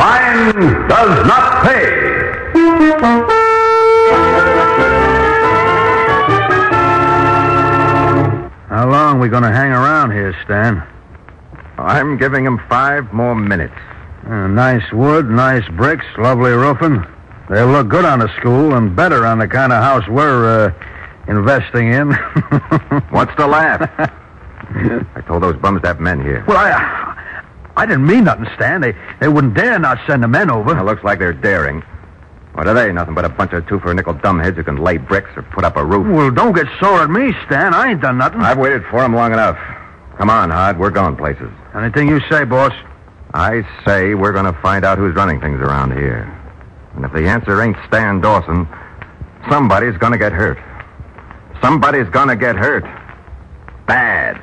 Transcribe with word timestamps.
Crime 0.00 0.88
does 0.88 1.26
not 1.26 1.62
pay. 1.62 1.84
How 8.70 8.88
long 8.88 9.18
are 9.18 9.20
we 9.20 9.28
going 9.28 9.42
to 9.42 9.52
hang 9.52 9.72
around 9.72 10.12
here, 10.12 10.34
Stan? 10.42 10.82
I'm 11.76 12.16
giving 12.16 12.46
him 12.46 12.58
five 12.70 13.12
more 13.12 13.34
minutes. 13.34 13.74
Uh, 14.26 14.46
nice 14.46 14.90
wood, 14.90 15.28
nice 15.28 15.68
bricks, 15.76 16.06
lovely 16.16 16.52
roofing. 16.52 17.04
They'll 17.50 17.66
look 17.66 17.88
good 17.88 18.06
on 18.06 18.22
a 18.22 18.34
school 18.38 18.76
and 18.76 18.96
better 18.96 19.26
on 19.26 19.38
the 19.38 19.48
kind 19.48 19.70
of 19.70 19.82
house 19.82 20.08
we're 20.08 20.68
uh, 20.68 20.72
investing 21.28 21.92
in. 21.92 22.12
What's 23.10 23.36
the 23.36 23.46
laugh? 23.46 23.82
I 25.14 25.20
told 25.26 25.42
those 25.42 25.56
bums 25.56 25.82
to 25.82 25.88
have 25.88 26.00
men 26.00 26.22
here. 26.22 26.42
well, 26.48 26.56
I, 26.56 27.09
I 27.80 27.86
didn't 27.86 28.06
mean 28.06 28.24
nothing, 28.24 28.46
Stan. 28.56 28.82
They, 28.82 28.94
they 29.20 29.28
wouldn't 29.28 29.54
dare 29.54 29.78
not 29.78 29.98
send 30.06 30.22
the 30.22 30.28
men 30.28 30.50
over. 30.50 30.78
It 30.78 30.84
looks 30.84 31.02
like 31.02 31.18
they're 31.18 31.32
daring. 31.32 31.80
What 32.52 32.68
are 32.68 32.74
they? 32.74 32.92
Nothing 32.92 33.14
but 33.14 33.24
a 33.24 33.30
bunch 33.30 33.54
of 33.54 33.66
two 33.68 33.80
for 33.80 33.90
a 33.90 33.94
nickel 33.94 34.12
dumbheads 34.12 34.56
who 34.56 34.62
can 34.62 34.76
lay 34.76 34.98
bricks 34.98 35.30
or 35.34 35.40
put 35.44 35.64
up 35.64 35.78
a 35.78 35.84
roof. 35.84 36.06
Well, 36.06 36.30
don't 36.30 36.54
get 36.54 36.66
sore 36.78 37.00
at 37.04 37.08
me, 37.08 37.32
Stan. 37.46 37.72
I 37.72 37.92
ain't 37.92 38.02
done 38.02 38.18
nothing. 38.18 38.42
I've 38.42 38.58
waited 38.58 38.82
for 38.90 39.00
them 39.00 39.14
long 39.14 39.32
enough. 39.32 39.56
Come 40.18 40.28
on, 40.28 40.50
Hod. 40.50 40.78
We're 40.78 40.90
going 40.90 41.16
places. 41.16 41.50
Anything 41.74 42.08
you 42.08 42.20
say, 42.30 42.44
boss. 42.44 42.74
I 43.32 43.62
say 43.86 44.14
we're 44.14 44.32
going 44.32 44.52
to 44.52 44.60
find 44.60 44.84
out 44.84 44.98
who's 44.98 45.14
running 45.14 45.40
things 45.40 45.58
around 45.60 45.92
here. 45.92 46.28
And 46.96 47.04
if 47.06 47.12
the 47.14 47.26
answer 47.26 47.62
ain't 47.62 47.78
Stan 47.86 48.20
Dawson, 48.20 48.68
somebody's 49.48 49.96
going 49.96 50.12
to 50.12 50.18
get 50.18 50.32
hurt. 50.32 50.58
Somebody's 51.62 52.10
going 52.10 52.28
to 52.28 52.36
get 52.36 52.56
hurt. 52.56 52.84
Bad. 53.86 54.42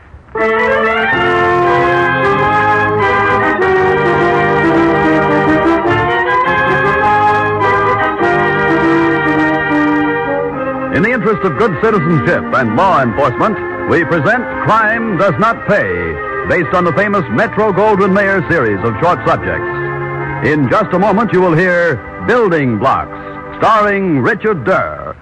Interest 11.28 11.52
of 11.52 11.58
good 11.58 11.84
citizenship 11.84 12.42
and 12.56 12.78
law 12.78 13.04
enforcement, 13.04 13.58
we 13.90 14.06
present 14.06 14.46
Crime 14.64 15.18
Does 15.18 15.34
Not 15.40 15.68
Pay, 15.68 16.14
based 16.48 16.74
on 16.74 16.86
the 16.86 16.94
famous 16.94 17.24
Metro 17.32 17.74
Goldwyn 17.74 18.14
Mayer 18.14 18.50
series 18.50 18.80
of 18.86 18.94
short 19.02 19.20
subjects. 19.28 20.48
In 20.48 20.70
just 20.70 20.94
a 20.94 21.00
moment, 21.00 21.34
you 21.34 21.42
will 21.42 21.54
hear 21.54 21.98
Building 22.28 22.80
Blocks, 22.80 23.12
starring 23.60 24.22
Richard 24.22 24.64
Derr. 24.64 25.18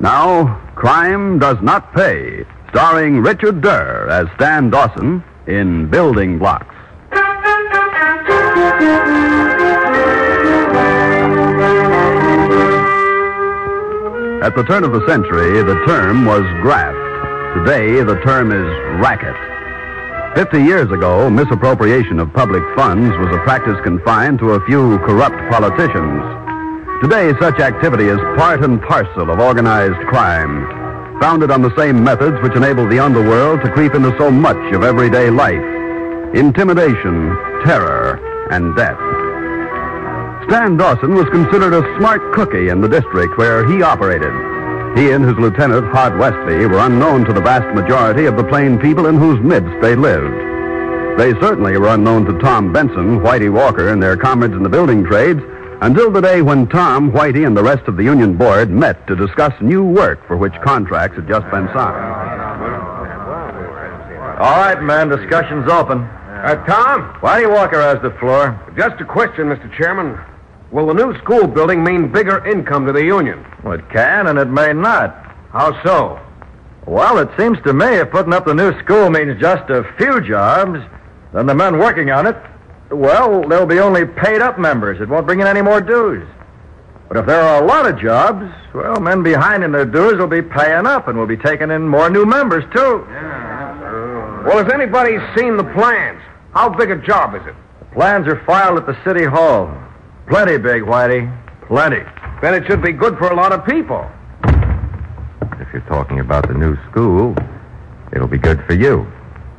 Now, 0.00 0.60
Crime 0.76 1.40
Does 1.40 1.56
Not 1.60 1.92
Pay, 1.92 2.44
starring 2.70 3.20
Richard 3.20 3.60
Derr 3.60 4.08
as 4.08 4.28
Stan 4.36 4.70
Dawson 4.70 5.24
in 5.48 5.90
Building 5.90 6.38
Blocks. 6.38 6.72
At 14.40 14.54
the 14.54 14.62
turn 14.62 14.84
of 14.84 14.92
the 14.92 15.04
century, 15.08 15.64
the 15.64 15.84
term 15.84 16.24
was 16.24 16.42
graft. 16.62 16.96
Today, 17.58 18.04
the 18.04 18.20
term 18.20 18.52
is 18.52 19.02
racket. 19.02 19.34
Fifty 20.36 20.62
years 20.62 20.92
ago, 20.92 21.28
misappropriation 21.28 22.20
of 22.20 22.32
public 22.32 22.62
funds 22.76 23.16
was 23.18 23.34
a 23.34 23.38
practice 23.40 23.80
confined 23.82 24.38
to 24.38 24.50
a 24.50 24.64
few 24.66 24.98
corrupt 24.98 25.36
politicians. 25.50 26.37
Today, 27.00 27.32
such 27.38 27.60
activity 27.60 28.08
is 28.08 28.18
part 28.34 28.64
and 28.64 28.82
parcel 28.82 29.30
of 29.30 29.38
organized 29.38 30.04
crime, 30.08 30.66
founded 31.20 31.48
on 31.48 31.62
the 31.62 31.74
same 31.76 32.02
methods 32.02 32.36
which 32.42 32.56
enable 32.56 32.88
the 32.88 32.98
underworld 32.98 33.60
to 33.62 33.70
creep 33.70 33.94
into 33.94 34.10
so 34.18 34.32
much 34.32 34.74
of 34.74 34.82
everyday 34.82 35.30
life 35.30 35.62
intimidation, 36.34 37.38
terror, 37.64 38.18
and 38.50 38.74
death. 38.74 38.98
Stan 40.48 40.76
Dawson 40.76 41.14
was 41.14 41.28
considered 41.30 41.72
a 41.72 41.86
smart 41.98 42.20
cookie 42.34 42.68
in 42.68 42.80
the 42.80 42.88
district 42.88 43.38
where 43.38 43.64
he 43.70 43.80
operated. 43.80 44.34
He 44.98 45.12
and 45.12 45.24
his 45.24 45.38
lieutenant, 45.38 45.86
Hod 45.94 46.18
Westby, 46.18 46.66
were 46.66 46.84
unknown 46.84 47.24
to 47.26 47.32
the 47.32 47.40
vast 47.40 47.72
majority 47.76 48.26
of 48.26 48.36
the 48.36 48.44
plain 48.44 48.76
people 48.76 49.06
in 49.06 49.16
whose 49.16 49.40
midst 49.40 49.70
they 49.80 49.94
lived. 49.94 50.34
They 51.16 51.30
certainly 51.40 51.78
were 51.78 51.94
unknown 51.94 52.24
to 52.26 52.38
Tom 52.40 52.72
Benson, 52.72 53.20
Whitey 53.20 53.52
Walker, 53.52 53.88
and 53.88 54.02
their 54.02 54.16
comrades 54.16 54.54
in 54.54 54.64
the 54.64 54.68
building 54.68 55.04
trades 55.04 55.40
until 55.80 56.10
the 56.10 56.20
day 56.20 56.42
when 56.42 56.66
Tom, 56.68 57.12
Whitey, 57.12 57.46
and 57.46 57.56
the 57.56 57.62
rest 57.62 57.86
of 57.88 57.96
the 57.96 58.04
union 58.04 58.36
board 58.36 58.70
met 58.70 59.06
to 59.06 59.16
discuss 59.16 59.52
new 59.60 59.84
work 59.84 60.26
for 60.26 60.36
which 60.36 60.54
contracts 60.64 61.16
had 61.16 61.28
just 61.28 61.48
been 61.50 61.68
signed. 61.68 62.28
All 64.40 64.56
right, 64.60 64.80
man. 64.80 65.08
Discussion's 65.08 65.68
open. 65.68 66.02
Uh, 66.02 66.64
Tom, 66.66 67.12
Whitey 67.20 67.52
Walker 67.52 67.80
has 67.80 68.00
the 68.02 68.10
floor. 68.20 68.58
just 68.76 69.00
a 69.00 69.04
question, 69.04 69.46
Mr. 69.46 69.72
Chairman. 69.76 70.18
Will 70.70 70.86
the 70.86 70.94
new 70.94 71.16
school 71.18 71.46
building 71.46 71.82
mean 71.82 72.12
bigger 72.12 72.44
income 72.46 72.86
to 72.86 72.92
the 72.92 73.02
union? 73.02 73.44
Well, 73.64 73.72
it 73.72 73.88
can 73.90 74.26
and 74.26 74.38
it 74.38 74.46
may 74.46 74.72
not. 74.72 75.10
How 75.50 75.82
so? 75.82 76.20
Well, 76.86 77.18
it 77.18 77.28
seems 77.38 77.58
to 77.64 77.72
me 77.72 77.86
if 77.86 78.10
putting 78.10 78.32
up 78.32 78.44
the 78.44 78.54
new 78.54 78.78
school 78.80 79.10
means 79.10 79.40
just 79.40 79.68
a 79.70 79.84
few 79.96 80.20
jobs, 80.20 80.78
then 81.32 81.46
the 81.46 81.54
men 81.54 81.78
working 81.78 82.10
on 82.10 82.26
it, 82.26 82.36
well, 82.90 83.46
they'll 83.48 83.66
be 83.66 83.80
only 83.80 84.06
paid 84.06 84.40
up 84.40 84.58
members. 84.58 85.00
It 85.00 85.08
won't 85.08 85.26
bring 85.26 85.40
in 85.40 85.46
any 85.46 85.62
more 85.62 85.80
dues. 85.80 86.26
But 87.08 87.16
if 87.18 87.26
there 87.26 87.40
are 87.40 87.62
a 87.62 87.66
lot 87.66 87.86
of 87.86 87.98
jobs, 87.98 88.52
well, 88.74 89.00
men 89.00 89.22
behind 89.22 89.64
in 89.64 89.72
their 89.72 89.86
dues 89.86 90.18
will 90.18 90.26
be 90.26 90.42
paying 90.42 90.86
up 90.86 91.08
and 91.08 91.16
we'll 91.16 91.26
be 91.26 91.38
taking 91.38 91.70
in 91.70 91.88
more 91.88 92.10
new 92.10 92.26
members, 92.26 92.64
too. 92.74 93.04
Well, 94.44 94.62
has 94.62 94.72
anybody 94.72 95.16
seen 95.36 95.56
the 95.56 95.64
plans? 95.64 96.20
How 96.52 96.68
big 96.68 96.90
a 96.90 96.96
job 96.96 97.34
is 97.34 97.46
it? 97.46 97.54
The 97.80 97.86
Plans 97.94 98.26
are 98.26 98.42
filed 98.44 98.78
at 98.78 98.86
the 98.86 98.96
city 99.04 99.24
hall. 99.24 99.74
Plenty 100.28 100.58
big, 100.58 100.82
Whitey. 100.82 101.34
Plenty. 101.66 102.02
Then 102.42 102.54
it 102.54 102.66
should 102.66 102.82
be 102.82 102.92
good 102.92 103.18
for 103.18 103.28
a 103.28 103.34
lot 103.34 103.52
of 103.52 103.64
people. 103.66 104.08
If 105.60 105.72
you're 105.72 105.84
talking 105.88 106.20
about 106.20 106.46
the 106.48 106.54
new 106.54 106.76
school, 106.90 107.34
it'll 108.12 108.28
be 108.28 108.38
good 108.38 108.62
for 108.66 108.74
you. 108.74 109.06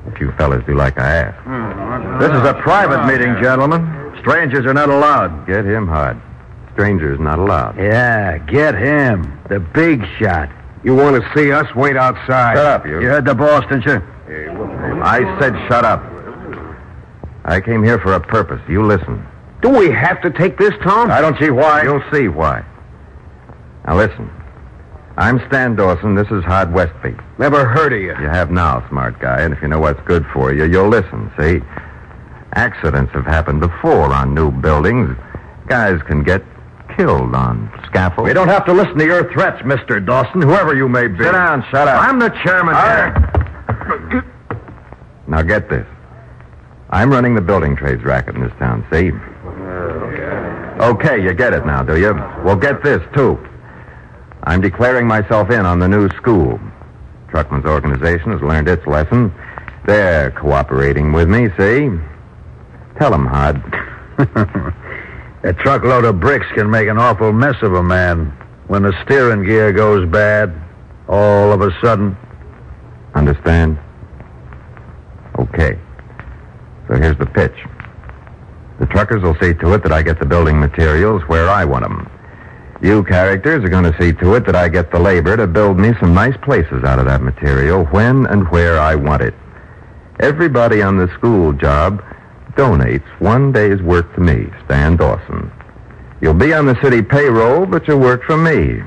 If 0.08 0.20
you 0.20 0.32
fellas 0.38 0.64
do 0.66 0.76
like 0.76 1.00
I 1.00 1.08
ask. 1.08 1.38
Hmm. 1.44 1.89
This 2.20 2.32
is 2.32 2.44
a 2.44 2.54
ah, 2.54 2.62
private 2.62 3.00
ah, 3.00 3.08
meeting, 3.08 3.42
gentlemen. 3.42 4.14
Strangers 4.20 4.66
are 4.66 4.74
not 4.74 4.90
allowed. 4.90 5.48
Get 5.48 5.64
him 5.64 5.88
hard. 5.88 6.22
Strangers 6.74 7.18
not 7.18 7.40
allowed. 7.40 7.78
Yeah, 7.78 8.38
get 8.40 8.76
him. 8.76 9.40
The 9.48 9.62
big 9.62 10.04
shot. 10.20 10.50
You 10.84 10.96
want 10.96 11.22
to 11.22 11.32
see 11.34 11.54
us 11.54 11.74
wait 11.76 11.96
outside? 11.96 12.56
Shut 12.56 12.66
up, 12.66 12.86
you. 12.86 13.00
You 13.00 13.08
heard 13.08 13.24
the 13.24 13.36
boss, 13.36 13.64
didn't 13.70 13.86
you? 13.86 14.02
I 15.02 15.40
said 15.40 15.54
shut 15.70 15.86
up. 15.86 16.04
I 17.46 17.62
came 17.62 17.86
here 17.86 18.00
for 18.00 18.12
a 18.14 18.20
purpose. 18.20 18.62
You 18.68 18.86
listen. 18.86 19.26
Do 19.62 19.70
we 19.70 19.90
have 19.90 20.22
to 20.22 20.30
take 20.30 20.58
this, 20.58 20.74
Tom? 20.84 21.12
I 21.12 21.22
don't 21.22 21.40
see 21.40 21.52
why. 21.52 21.84
You'll 21.84 22.04
see 22.12 22.28
why. 22.28 22.66
Now 23.88 23.96
listen. 23.96 24.30
I'm 25.16 25.42
Stan 25.48 25.76
Dawson. 25.76 26.16
This 26.16 26.28
is 26.32 26.44
Hod 26.44 26.74
Westby. 26.74 27.16
Never 27.38 27.66
heard 27.66 27.94
of 27.94 28.00
you. 28.00 28.10
You 28.10 28.28
have 28.28 28.52
now, 28.52 28.86
smart 28.90 29.20
guy, 29.20 29.42
and 29.42 29.54
if 29.54 29.62
you 29.62 29.70
know 29.70 29.80
what's 29.80 30.02
good 30.06 30.26
for 30.34 30.54
you, 30.54 30.66
you'll 30.66 30.90
listen, 30.90 31.32
see? 31.40 31.62
Accidents 32.54 33.12
have 33.14 33.26
happened 33.26 33.60
before 33.62 34.14
on 34.14 34.34
new 34.34 34.52
buildings. 34.52 35.16
Guys 35.68 36.02
can 36.08 36.24
get 36.24 36.44
killed 36.98 37.36
on 37.36 37.72
scaffolds. 37.86 38.28
We 38.28 38.34
don't 38.34 38.48
have 38.48 38.66
to 38.66 38.74
listen 38.74 38.98
to 38.98 39.06
your 39.06 39.32
threats, 39.32 39.62
Mr. 39.62 40.04
Dawson, 40.04 40.42
whoever 40.42 40.76
you 40.76 40.90
may 40.90 41.08
be. 41.08 41.24
Sit 41.24 41.32
down, 41.32 41.64
shut 41.70 41.88
up. 41.88 42.02
I'm 42.02 42.20
the 42.20 42.30
chairman 42.44 42.76
here. 42.76 44.24
Now 45.28 45.44
get 45.44 45.70
this. 45.70 45.86
I'm 46.90 47.12
running 47.12 47.36
the 47.36 47.42
building 47.42 47.76
trades 47.76 48.04
racket 48.04 48.36
in 48.36 48.42
this 48.42 48.54
town, 48.58 48.84
see? 48.92 49.12
Okay, 50.84 51.22
you 51.22 51.34
get 51.34 51.54
it 51.54 51.66
now, 51.66 51.84
do 51.84 52.00
you? 52.00 52.14
Well, 52.44 52.56
get 52.56 52.84
this, 52.84 53.02
too. 53.16 53.38
I'm 54.44 54.62
declaring 54.62 55.06
myself 55.06 55.52
in 55.52 55.66
on 55.68 55.78
the 55.78 55.88
new 55.88 56.10
school. 56.10 56.60
Truckman's 57.30 57.66
organization 57.66 58.32
has 58.32 58.42
learned 58.42 58.68
its 58.68 58.86
lesson. 58.88 59.32
They're 59.86 60.32
cooperating 60.32 61.14
with 61.14 61.30
me, 61.30 61.50
see? 61.60 61.92
Tell 63.00 63.12
them, 63.12 63.26
Hod. 63.26 63.64
A 65.44 65.54
truckload 65.54 66.04
of 66.04 66.20
bricks 66.20 66.46
can 66.54 66.70
make 66.70 66.90
an 66.90 66.98
awful 66.98 67.32
mess 67.32 67.56
of 67.62 67.74
a 67.74 67.82
man 67.82 68.26
when 68.68 68.84
the 68.84 68.94
steering 69.06 69.46
gear 69.46 69.72
goes 69.72 70.06
bad 70.10 70.54
all 71.08 71.54
of 71.54 71.62
a 71.62 71.72
sudden. 71.82 72.18
Understand? 73.16 73.80
Okay. 75.40 75.80
So 76.90 76.96
here's 76.96 77.18
the 77.18 77.26
pitch. 77.26 77.56
The 78.80 78.86
truckers 78.88 79.24
will 79.24 79.36
see 79.36 79.54
to 79.54 79.74
it 79.74 79.84
that 79.84 79.94
I 79.94 80.02
get 80.02 80.20
the 80.20 80.26
building 80.26 80.60
materials 80.60 81.22
where 81.28 81.50
I 81.50 81.64
want 81.64 81.84
them. 81.84 82.10
You 82.82 83.06
characters 83.06 83.64
are 83.64 83.70
going 83.70 83.90
to 83.90 83.98
see 84.02 84.12
to 84.12 84.36
it 84.36 84.46
that 84.46 84.58
I 84.58 84.68
get 84.68 84.92
the 84.92 85.00
labor 85.00 85.38
to 85.38 85.48
build 85.48 85.80
me 85.80 85.94
some 86.02 86.14
nice 86.14 86.36
places 86.44 86.84
out 86.84 87.00
of 87.00 87.06
that 87.06 87.22
material 87.22 87.86
when 87.86 88.26
and 88.26 88.48
where 88.50 88.78
I 88.78 88.96
want 88.96 89.22
it. 89.22 89.34
Everybody 90.20 90.82
on 90.82 90.98
the 90.98 91.08
school 91.18 91.54
job 91.54 92.04
donates 92.60 93.08
one 93.22 93.54
day's 93.54 93.82
work 93.82 94.14
to 94.16 94.20
me, 94.20 94.48
Stan 94.66 94.98
Dawson. 94.98 95.50
You'll 96.20 96.34
be 96.34 96.54
on 96.54 96.66
the 96.66 96.78
city 96.84 97.02
payroll, 97.02 97.66
but 97.66 97.88
you 97.88 97.98
work 97.98 98.22
for 98.26 98.36
me. 98.36 98.84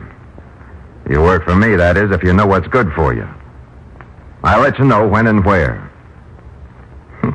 You 1.09 1.23
work 1.23 1.45
for 1.45 1.57
me, 1.57 1.75
that 1.77 1.97
is, 1.97 2.11
if 2.11 2.23
you 2.23 2.35
know 2.35 2.47
what's 2.47 2.69
good 2.69 2.93
for 2.93 3.15
you. 3.15 3.27
I'll 4.45 4.61
let 4.61 4.79
you 4.79 4.85
know 4.85 5.09
when 5.09 5.27
and 5.27 5.43
where. 5.43 5.91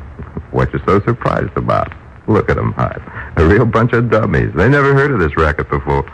what 0.52 0.72
you 0.72 0.78
so 0.86 1.00
surprised 1.00 1.56
about? 1.56 1.92
Look 2.28 2.48
at 2.50 2.54
them, 2.54 2.72
Hod. 2.72 3.02
A 3.36 3.44
real 3.44 3.66
bunch 3.66 3.92
of 3.92 4.08
dummies. 4.08 4.52
They 4.54 4.68
never 4.68 4.94
heard 4.94 5.10
of 5.10 5.18
this 5.18 5.36
racket 5.36 5.68
before. 5.68 6.04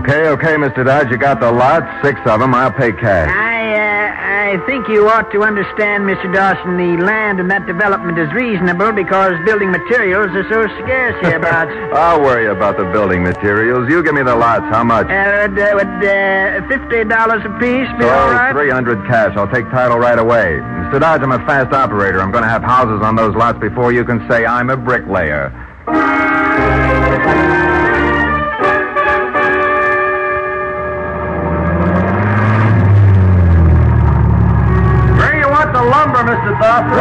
Okay, 0.00 0.28
okay, 0.28 0.54
Mr. 0.56 0.84
Dodge, 0.84 1.10
you 1.10 1.18
got 1.18 1.40
the 1.40 1.52
lot, 1.52 1.84
six 2.02 2.18
of 2.24 2.40
them. 2.40 2.54
I'll 2.54 2.72
pay 2.72 2.90
cash. 2.90 3.28
I, 3.28 3.60
uh, 3.76 4.56
I 4.56 4.66
think 4.66 4.88
you 4.88 5.06
ought 5.08 5.30
to 5.32 5.42
understand, 5.44 6.04
Mr. 6.08 6.32
Dawson, 6.32 6.78
the 6.80 6.96
land 7.04 7.38
and 7.38 7.50
that 7.50 7.66
development 7.66 8.18
is 8.18 8.32
reasonable 8.32 8.92
because 8.92 9.34
building 9.44 9.70
materials 9.70 10.32
are 10.32 10.48
so 10.48 10.64
scarce 10.82 11.14
hereabouts. 11.20 11.70
I'll 11.92 12.20
worry 12.22 12.46
about 12.48 12.78
the 12.78 12.84
building 12.96 13.22
materials. 13.22 13.90
You 13.90 14.02
give 14.02 14.14
me 14.14 14.22
the 14.22 14.34
lots. 14.34 14.64
How 14.72 14.82
much? 14.84 15.06
uh, 15.06 15.46
would, 15.46 15.58
uh, 15.60 15.76
would 15.76 16.00
uh, 16.00 16.66
fifty 16.66 17.04
dollars 17.04 17.44
apiece 17.44 17.92
be 18.00 18.08
all 18.08 18.30
Oh, 18.30 18.32
right? 18.32 18.52
300 18.56 19.06
cash. 19.06 19.36
I'll 19.36 19.52
take 19.52 19.68
title 19.70 19.98
right 19.98 20.18
away. 20.18 20.58
Mr. 20.88 20.98
Dodge, 20.98 21.20
I'm 21.20 21.32
a 21.32 21.44
fast 21.44 21.74
operator. 21.74 22.20
I'm 22.22 22.32
going 22.32 22.42
to 22.44 22.50
have 22.50 22.62
houses 22.64 23.04
on 23.04 23.16
those 23.16 23.36
lots 23.36 23.58
before 23.60 23.92
you 23.92 24.04
can 24.04 24.26
say 24.30 24.46
I'm 24.46 24.70
a 24.70 24.76
bricklayer. 24.78 25.52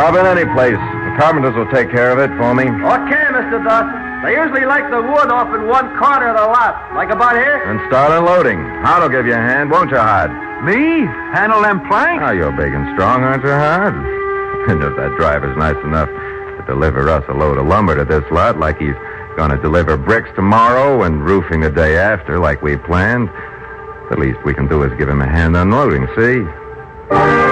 Robin, 0.10 0.26
any 0.26 0.50
place. 0.58 0.74
The 0.74 1.14
carpenters 1.22 1.54
will 1.54 1.70
take 1.70 1.92
care 1.92 2.10
of 2.10 2.18
it 2.18 2.34
for 2.34 2.56
me. 2.58 2.66
Okay, 2.66 3.26
Mr. 3.30 3.62
Dawson. 3.62 3.94
They 4.26 4.34
usually 4.34 4.66
like 4.66 4.90
the 4.90 5.06
wood 5.06 5.30
off 5.30 5.54
in 5.54 5.68
one 5.68 5.86
corner 6.02 6.34
of 6.34 6.36
the 6.36 6.50
lot. 6.50 6.82
Like 6.96 7.12
about 7.12 7.38
here? 7.38 7.62
And 7.70 7.78
start 7.86 8.10
unloading. 8.18 8.58
Hod'll 8.82 9.10
give 9.10 9.28
you 9.28 9.34
a 9.34 9.38
hand, 9.38 9.70
won't 9.70 9.92
you, 9.92 10.02
Hod? 10.02 10.34
Me? 10.66 11.06
Handle 11.30 11.62
them 11.62 11.86
planks? 11.86 12.24
Oh, 12.26 12.32
you're 12.32 12.52
big 12.52 12.74
and 12.74 12.90
strong, 12.98 13.22
aren't 13.22 13.44
you, 13.44 13.54
Hod? 13.54 13.94
And 14.70 14.82
if 14.84 14.96
that 14.98 15.16
driver's 15.16 15.56
nice 15.58 15.78
enough 15.86 16.10
to 16.10 16.64
deliver 16.66 17.08
us 17.08 17.24
a 17.30 17.34
load 17.34 17.60
of 17.60 17.68
lumber 17.68 17.96
to 17.96 18.04
this 18.04 18.26
lot, 18.32 18.58
like 18.58 18.80
he's 18.80 18.98
going 19.38 19.52
to 19.52 19.62
deliver 19.62 19.96
bricks 19.96 20.30
tomorrow 20.36 21.04
and 21.04 21.24
roofing 21.24 21.62
the 21.62 21.70
day 21.70 21.98
after, 21.98 22.40
like 22.40 22.64
we 22.64 22.78
planned, 22.78 23.30
the 24.10 24.18
least 24.18 24.40
we 24.44 24.56
can 24.56 24.68
do 24.68 24.82
is 24.82 24.92
give 24.98 25.08
him 25.08 25.22
a 25.22 25.30
hand 25.30 25.56
unloading, 25.56 26.08
see? 26.18 27.49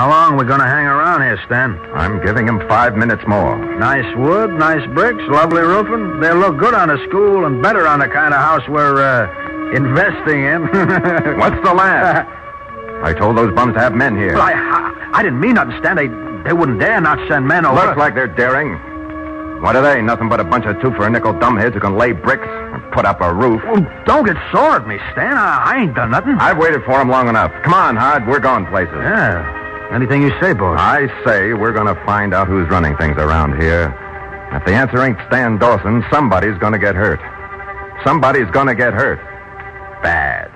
How 0.00 0.08
long 0.08 0.32
are 0.32 0.36
we 0.38 0.46
going 0.48 0.60
to 0.60 0.66
hang 0.66 0.86
around 0.86 1.20
here, 1.20 1.38
Stan? 1.44 1.76
I'm 1.92 2.24
giving 2.24 2.48
him 2.48 2.58
five 2.66 2.96
minutes 2.96 3.20
more. 3.28 3.58
Nice 3.76 4.08
wood, 4.16 4.48
nice 4.48 4.80
bricks, 4.94 5.20
lovely 5.28 5.60
roofing. 5.60 6.20
They'll 6.20 6.38
look 6.38 6.56
good 6.56 6.72
on 6.72 6.88
a 6.88 6.96
school 7.06 7.44
and 7.44 7.60
better 7.62 7.86
on 7.86 7.98
the 7.98 8.08
kind 8.08 8.32
of 8.32 8.40
house 8.40 8.66
we're 8.66 8.96
uh, 8.96 9.28
investing 9.76 10.40
in. 10.48 10.62
What's 11.36 11.60
the 11.60 11.74
laugh? 11.76 12.26
I 13.04 13.12
told 13.12 13.36
those 13.36 13.54
bums 13.54 13.74
to 13.74 13.80
have 13.80 13.92
men 13.92 14.16
here. 14.16 14.32
Well, 14.32 14.40
I, 14.48 14.52
I, 14.56 15.18
I 15.18 15.22
didn't 15.22 15.38
mean 15.38 15.56
nothing, 15.56 15.76
Stan. 15.80 15.96
They, 15.96 16.08
they 16.48 16.54
wouldn't 16.54 16.80
dare 16.80 16.98
not 17.02 17.18
send 17.28 17.46
men 17.46 17.66
over. 17.66 17.84
Looks 17.84 17.98
like 17.98 18.14
they're 18.14 18.26
daring. 18.26 18.80
What 19.60 19.76
are 19.76 19.82
they? 19.82 20.00
Nothing 20.00 20.30
but 20.30 20.40
a 20.40 20.44
bunch 20.44 20.64
of 20.64 20.80
two 20.80 20.92
for 20.92 21.06
a 21.06 21.10
nickel 21.10 21.34
dumbheads 21.34 21.74
who 21.74 21.80
can 21.80 21.98
lay 21.98 22.12
bricks 22.12 22.48
and 22.48 22.90
put 22.94 23.04
up 23.04 23.20
a 23.20 23.34
roof. 23.34 23.60
Well, 23.64 23.84
don't 24.06 24.24
get 24.24 24.38
sore 24.50 24.76
at 24.76 24.88
me, 24.88 24.96
Stan. 25.12 25.36
I, 25.36 25.74
I 25.76 25.82
ain't 25.82 25.94
done 25.94 26.10
nothing. 26.10 26.36
I've 26.40 26.56
waited 26.56 26.84
for 26.84 26.98
'em 26.98 27.10
long 27.10 27.28
enough. 27.28 27.52
Come 27.64 27.74
on, 27.74 27.96
Hod. 27.96 28.26
We're 28.26 28.40
going 28.40 28.64
places. 28.64 28.94
Yeah. 28.96 29.59
Anything 29.92 30.22
you 30.22 30.30
say, 30.40 30.52
boss. 30.52 30.78
I 30.78 31.08
say 31.24 31.52
we're 31.52 31.72
going 31.72 31.92
to 31.92 32.00
find 32.04 32.32
out 32.32 32.46
who's 32.46 32.68
running 32.68 32.96
things 32.96 33.16
around 33.16 33.60
here. 33.60 33.92
If 34.52 34.64
the 34.64 34.72
answer 34.72 35.02
ain't 35.02 35.18
Stan 35.26 35.58
Dawson, 35.58 36.04
somebody's 36.12 36.56
going 36.58 36.72
to 36.72 36.78
get 36.78 36.94
hurt. 36.94 37.20
Somebody's 38.04 38.48
going 38.52 38.68
to 38.68 38.74
get 38.76 38.92
hurt. 38.94 39.18
Bad. 40.00 40.50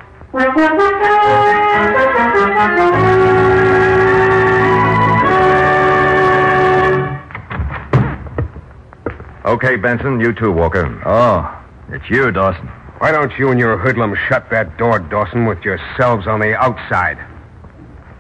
Okay, 9.45 9.77
Benson, 9.77 10.21
you 10.21 10.33
too, 10.33 10.53
Walker. 10.53 11.03
Oh, 11.05 11.61
it's 11.89 12.09
you, 12.09 12.31
Dawson. 12.31 12.67
Why 12.99 13.11
don't 13.11 13.33
you 13.37 13.51
and 13.51 13.59
your 13.59 13.77
hoodlums 13.79 14.17
shut 14.29 14.49
that 14.51 14.79
door, 14.79 15.01
Dawson, 15.01 15.47
with 15.47 15.63
yourselves 15.65 16.29
on 16.29 16.39
the 16.39 16.57
outside? 16.57 17.19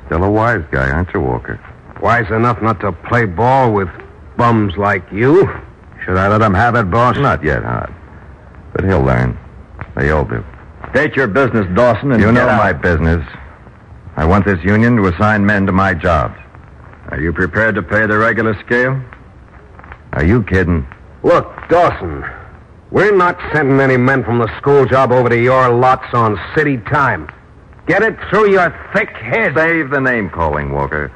Still 0.06 0.24
a 0.24 0.30
wise 0.30 0.64
guy, 0.70 0.90
aren't 0.90 1.12
you, 1.14 1.20
Walker? 1.20 1.58
Wise 2.02 2.30
enough 2.30 2.60
not 2.62 2.80
to 2.80 2.92
play 2.92 3.24
ball 3.24 3.72
with 3.72 3.88
bums 4.36 4.76
like 4.76 5.04
you? 5.12 5.48
Should 6.04 6.16
I 6.18 6.28
let 6.28 6.42
him 6.42 6.54
have 6.54 6.74
it, 6.74 6.90
boss? 6.90 7.16
Not 7.16 7.42
yet, 7.42 7.62
Hod. 7.62 7.92
But 8.74 8.84
he'll 8.84 9.02
learn. 9.02 9.38
They 9.96 10.10
all 10.10 10.24
do. 10.24 10.44
State 10.90 11.16
your 11.16 11.28
business, 11.28 11.66
Dawson, 11.74 12.12
and 12.12 12.20
You 12.20 12.30
know 12.32 12.46
out. 12.48 12.58
my 12.58 12.72
business. 12.72 13.24
I 14.16 14.24
want 14.24 14.44
this 14.44 14.62
union 14.62 14.96
to 14.96 15.06
assign 15.06 15.46
men 15.46 15.66
to 15.66 15.72
my 15.72 15.94
jobs. 15.94 16.38
Are 17.08 17.20
you 17.20 17.32
prepared 17.32 17.74
to 17.76 17.82
pay 17.82 18.06
the 18.06 18.18
regular 18.18 18.54
scale? 18.64 19.00
Are 20.12 20.24
you 20.24 20.42
kidding? 20.44 20.86
Look, 21.22 21.50
Dawson, 21.68 22.24
we're 22.90 23.14
not 23.16 23.38
sending 23.52 23.80
any 23.80 23.96
men 23.96 24.22
from 24.24 24.38
the 24.38 24.48
school 24.58 24.84
job 24.84 25.10
over 25.10 25.28
to 25.28 25.38
your 25.40 25.70
lots 25.70 26.06
on 26.12 26.38
city 26.54 26.76
time. 26.78 27.28
Get 27.86 28.02
it 28.02 28.16
through 28.31 28.50
your 28.50 28.70
thick 28.94 29.10
head. 29.10 29.54
Save 29.54 29.90
the 29.90 30.00
name 30.00 30.31
calling, 30.31 30.72
Walker. 30.72 31.12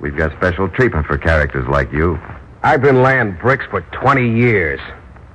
We've 0.00 0.16
got 0.16 0.32
special 0.32 0.68
treatment 0.68 1.06
for 1.06 1.18
characters 1.18 1.66
like 1.68 1.92
you. 1.92 2.18
I've 2.62 2.80
been 2.80 3.02
laying 3.02 3.36
bricks 3.40 3.64
for 3.70 3.82
20 4.02 4.36
years. 4.38 4.80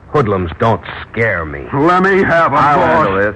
Hoodlums 0.09 0.51
don't 0.59 0.83
scare 1.01 1.45
me. 1.45 1.65
Let 1.73 2.03
me 2.03 2.23
have 2.23 2.51
him, 2.51 2.57
I'll 2.57 2.77
boss. 2.77 3.07
handle 3.07 3.17
this. 3.17 3.35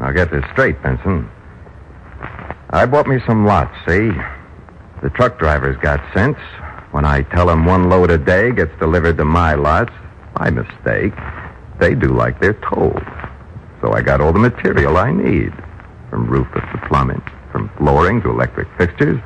Now 0.00 0.12
get 0.12 0.30
this 0.30 0.44
straight, 0.52 0.80
Benson. 0.82 1.28
I 2.70 2.86
bought 2.86 3.06
me 3.06 3.18
some 3.26 3.44
lots, 3.44 3.74
see? 3.86 4.10
The 5.02 5.10
truck 5.14 5.38
drivers 5.38 5.76
got 5.78 6.00
sense. 6.14 6.38
When 6.92 7.04
I 7.04 7.22
tell 7.22 7.46
them 7.46 7.64
one 7.66 7.88
load 7.90 8.10
a 8.10 8.18
day 8.18 8.50
gets 8.52 8.72
delivered 8.78 9.16
to 9.18 9.24
my 9.24 9.54
lots, 9.54 9.92
by 10.34 10.50
mistake, 10.50 11.12
they 11.80 11.94
do 11.94 12.08
like 12.08 12.40
they're 12.40 12.58
told. 12.72 13.02
So 13.80 13.92
I 13.92 14.02
got 14.02 14.20
all 14.20 14.32
the 14.32 14.38
material 14.38 14.96
I 14.96 15.12
need. 15.12 15.52
From 16.10 16.26
roofers 16.26 16.62
to 16.72 16.88
plumbing, 16.88 17.22
from 17.52 17.70
flooring 17.76 18.22
to 18.22 18.30
electric 18.30 18.68
fixtures. 18.78 19.20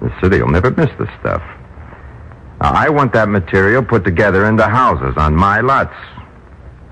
The 0.00 0.12
city'll 0.20 0.48
never 0.48 0.70
miss 0.70 0.90
the 0.98 1.10
stuff. 1.20 1.42
Now, 2.60 2.72
I 2.72 2.88
want 2.90 3.12
that 3.14 3.28
material 3.28 3.82
put 3.82 4.04
together 4.04 4.46
into 4.46 4.64
houses 4.64 5.14
on 5.16 5.34
my 5.34 5.60
lots. 5.60 5.94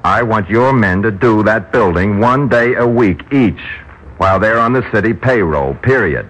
I 0.02 0.22
want 0.22 0.48
your 0.50 0.72
men 0.72 1.02
to 1.02 1.10
do 1.10 1.42
that 1.44 1.72
building 1.72 2.18
one 2.18 2.48
day 2.48 2.74
a 2.74 2.86
week 2.86 3.22
each 3.32 3.60
while 4.18 4.40
they're 4.40 4.58
on 4.58 4.72
the 4.72 4.88
city 4.92 5.14
payroll, 5.14 5.74
period. 5.74 6.28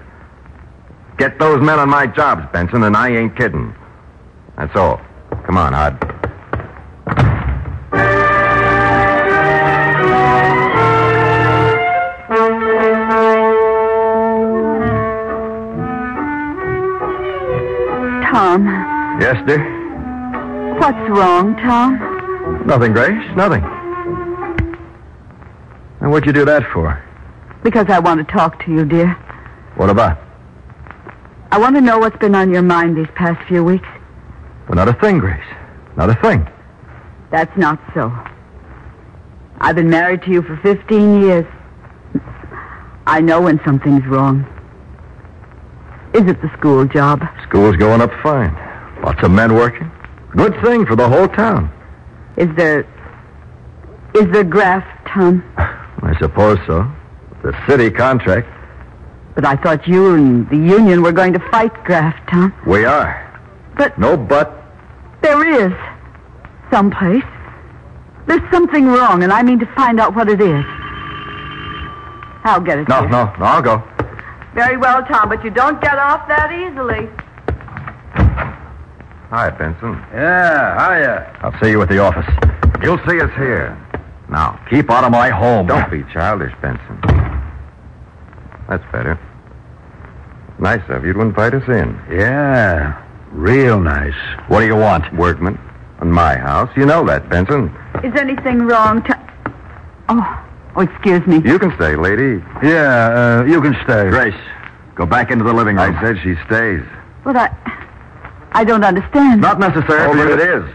Get 1.16 1.38
those 1.38 1.60
men 1.62 1.78
on 1.78 1.88
my 1.88 2.06
jobs, 2.06 2.46
Benson, 2.52 2.82
and 2.82 2.96
I 2.96 3.10
ain't 3.10 3.36
kidding. 3.36 3.74
That's 4.56 4.74
all. 4.76 5.00
Come 5.44 5.56
on, 5.56 5.72
Hod. 5.72 5.98
Tom, 18.40 18.64
Yes, 19.20 19.36
dear? 19.46 19.60
what's 20.80 21.10
wrong, 21.10 21.54
Tom? 21.56 22.62
Nothing, 22.66 22.94
Grace. 22.94 23.36
Nothing. 23.36 23.62
And 26.00 26.10
what'd 26.10 26.26
you 26.26 26.32
do 26.32 26.46
that 26.46 26.62
for? 26.72 27.04
Because 27.62 27.90
I 27.90 27.98
want 27.98 28.26
to 28.26 28.32
talk 28.32 28.64
to 28.64 28.72
you, 28.72 28.86
dear. 28.86 29.08
What 29.76 29.90
about? 29.90 30.16
I 31.52 31.58
want 31.58 31.74
to 31.76 31.82
know 31.82 31.98
what's 31.98 32.16
been 32.16 32.34
on 32.34 32.50
your 32.50 32.62
mind 32.62 32.96
these 32.96 33.12
past 33.14 33.46
few 33.46 33.62
weeks. 33.62 33.88
Well, 34.70 34.76
not 34.76 34.88
a 34.88 34.94
thing, 34.94 35.18
Grace. 35.18 35.44
Not 35.98 36.08
a 36.08 36.14
thing. 36.14 36.48
That's 37.30 37.54
not 37.58 37.78
so. 37.92 38.10
I've 39.60 39.76
been 39.76 39.90
married 39.90 40.22
to 40.22 40.30
you 40.30 40.40
for 40.40 40.56
15 40.62 41.20
years. 41.20 41.44
I 43.06 43.20
know 43.20 43.42
when 43.42 43.60
something's 43.66 44.06
wrong. 44.06 44.46
Is 46.14 46.22
it 46.28 46.40
the 46.42 46.50
school 46.58 46.84
job? 46.86 47.22
School's 47.48 47.76
going 47.76 48.00
up 48.00 48.10
fine. 48.22 48.52
Lots 49.04 49.22
of 49.22 49.30
men 49.30 49.54
working. 49.54 49.90
Good 50.36 50.54
thing 50.62 50.84
for 50.86 50.96
the 50.96 51.08
whole 51.08 51.28
town. 51.28 51.72
Is 52.36 52.48
there. 52.56 52.80
Is 54.14 54.26
there 54.32 54.44
graft, 54.44 55.06
Tom? 55.08 55.42
I 56.02 56.16
suppose 56.18 56.58
so. 56.66 56.90
The 57.42 57.56
city 57.68 57.90
contract. 57.90 58.48
But 59.34 59.44
I 59.46 59.56
thought 59.56 59.86
you 59.86 60.14
and 60.14 60.48
the 60.50 60.56
union 60.56 61.02
were 61.02 61.12
going 61.12 61.32
to 61.32 61.50
fight 61.50 61.72
graft, 61.84 62.28
Tom. 62.28 62.52
We 62.66 62.84
are. 62.84 63.26
But 63.76 63.96
No 63.98 64.16
but. 64.16 64.62
there 65.22 65.66
is. 65.66 65.72
Someplace. 66.70 67.24
There's 68.26 68.42
something 68.52 68.86
wrong, 68.86 69.22
and 69.22 69.32
I 69.32 69.42
mean 69.42 69.58
to 69.60 69.66
find 69.74 69.98
out 70.00 70.14
what 70.14 70.28
it 70.28 70.40
is. 70.40 70.64
I'll 72.44 72.60
get 72.60 72.78
it. 72.78 72.88
No, 72.88 73.02
no, 73.06 73.24
no, 73.38 73.44
I'll 73.44 73.62
go. 73.62 73.82
Very 74.54 74.76
well, 74.76 75.04
Tom, 75.04 75.28
but 75.28 75.44
you 75.44 75.50
don't 75.50 75.80
get 75.80 75.96
off 75.98 76.26
that 76.28 76.50
easily. 76.52 77.08
Hi, 79.30 79.48
Benson. 79.50 79.94
Yeah, 80.12 80.74
hiya. 80.74 81.38
I'll 81.42 81.58
see 81.62 81.70
you 81.70 81.80
at 81.82 81.88
the 81.88 81.98
office. 82.00 82.26
You'll 82.82 82.98
see 83.08 83.20
us 83.20 83.30
here. 83.36 83.76
Now, 84.28 84.58
Keep 84.70 84.90
out 84.90 85.04
of 85.04 85.12
my 85.12 85.28
home. 85.30 85.66
don't 85.66 85.90
be 85.90 86.02
childish, 86.12 86.52
Benson. 86.62 87.00
That's 88.68 88.84
better. 88.92 89.18
Nice 90.58 90.82
of 90.88 91.04
you 91.04 91.12
to 91.12 91.20
invite 91.20 91.54
us 91.54 91.66
in. 91.68 91.98
Yeah, 92.10 93.02
real 93.32 93.80
nice. 93.80 94.14
What 94.48 94.60
do 94.60 94.66
you 94.66 94.76
want? 94.76 95.12
Workman, 95.14 95.58
in 96.02 96.10
my 96.12 96.36
house. 96.36 96.70
You 96.76 96.86
know 96.86 97.04
that, 97.06 97.28
Benson. 97.28 97.74
Is 98.04 98.12
anything 98.16 98.60
wrong, 98.66 99.02
Tom? 99.02 99.26
Oh, 100.08 100.44
oh, 100.76 100.80
excuse 100.82 101.26
me. 101.26 101.36
You 101.48 101.58
can 101.58 101.74
stay, 101.76 101.96
lady. 101.96 102.42
Yeah, 102.62 103.40
uh, 103.42 103.44
you 103.44 103.60
can 103.60 103.74
stay. 103.84 104.08
Grace, 104.10 104.34
go 104.94 105.06
back 105.06 105.30
into 105.30 105.44
the 105.44 105.52
living 105.52 105.76
room. 105.76 105.94
I 105.96 106.00
said 106.02 106.16
she 106.22 106.34
stays. 106.46 106.82
But 107.24 107.36
I, 107.36 107.50
I 108.52 108.64
don't 108.64 108.84
understand. 108.84 109.40
Not 109.40 109.58
necessary, 109.60 110.02
Oh, 110.02 110.14
but 110.14 110.28
but 110.28 110.40
it 110.40 110.40
it 110.40 110.62
is. 110.62 110.74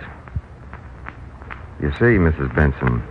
You 1.81 1.91
see, 1.93 2.17
Mrs. 2.17 2.55
Benson, 2.55 3.03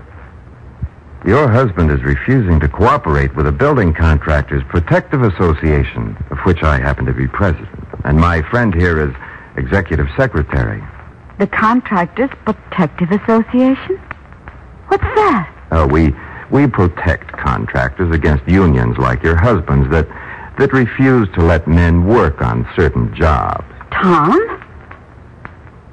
your 1.26 1.48
husband 1.48 1.90
is 1.90 2.02
refusing 2.02 2.60
to 2.60 2.68
cooperate 2.68 3.34
with 3.36 3.46
the 3.46 3.52
Building 3.52 3.92
Contractors 3.94 4.62
Protective 4.68 5.22
Association, 5.22 6.16
of 6.30 6.38
which 6.44 6.62
I 6.62 6.78
happen 6.78 7.04
to 7.06 7.12
be 7.12 7.26
president. 7.28 7.68
And 8.04 8.18
my 8.18 8.42
friend 8.50 8.74
here 8.74 9.00
is 9.08 9.14
executive 9.56 10.06
secretary. 10.16 10.82
The 11.38 11.46
Contractors 11.46 12.30
Protective 12.44 13.10
Association? 13.10 13.96
What's 14.88 15.02
that? 15.02 15.50
Uh, 15.70 15.86
we 15.90 16.14
we 16.54 16.68
protect 16.68 17.32
contractors 17.32 18.14
against 18.14 18.46
unions 18.46 18.96
like 18.96 19.20
your 19.24 19.34
husband's 19.36 19.90
that 19.90 20.06
that 20.56 20.72
refuse 20.72 21.28
to 21.34 21.40
let 21.40 21.66
men 21.66 22.06
work 22.06 22.40
on 22.40 22.64
certain 22.76 23.12
jobs. 23.12 23.64
Tom? 23.90 24.30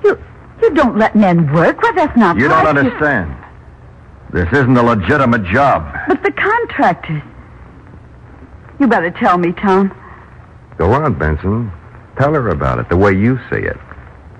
You 0.03 0.23
you 0.61 0.69
don't 0.75 0.95
let 0.99 1.15
men 1.15 1.51
work? 1.51 1.81
Well, 1.81 1.95
that's 1.95 2.15
not 2.15 2.37
You 2.37 2.47
right. 2.47 2.63
don't 2.63 2.77
understand. 2.77 3.35
This 4.31 4.47
isn't 4.53 4.77
a 4.77 4.83
legitimate 4.83 5.43
job. 5.45 5.91
But 6.07 6.21
the 6.21 6.31
contractors. 6.31 7.23
You 8.79 8.85
better 8.85 9.09
tell 9.09 9.39
me, 9.39 9.53
Tom. 9.53 9.91
Go 10.77 10.93
on, 10.93 11.17
Benson. 11.17 11.71
Tell 12.19 12.33
her 12.35 12.49
about 12.49 12.77
it 12.77 12.87
the 12.87 12.97
way 12.97 13.13
you 13.13 13.39
see 13.49 13.57
it. 13.57 13.77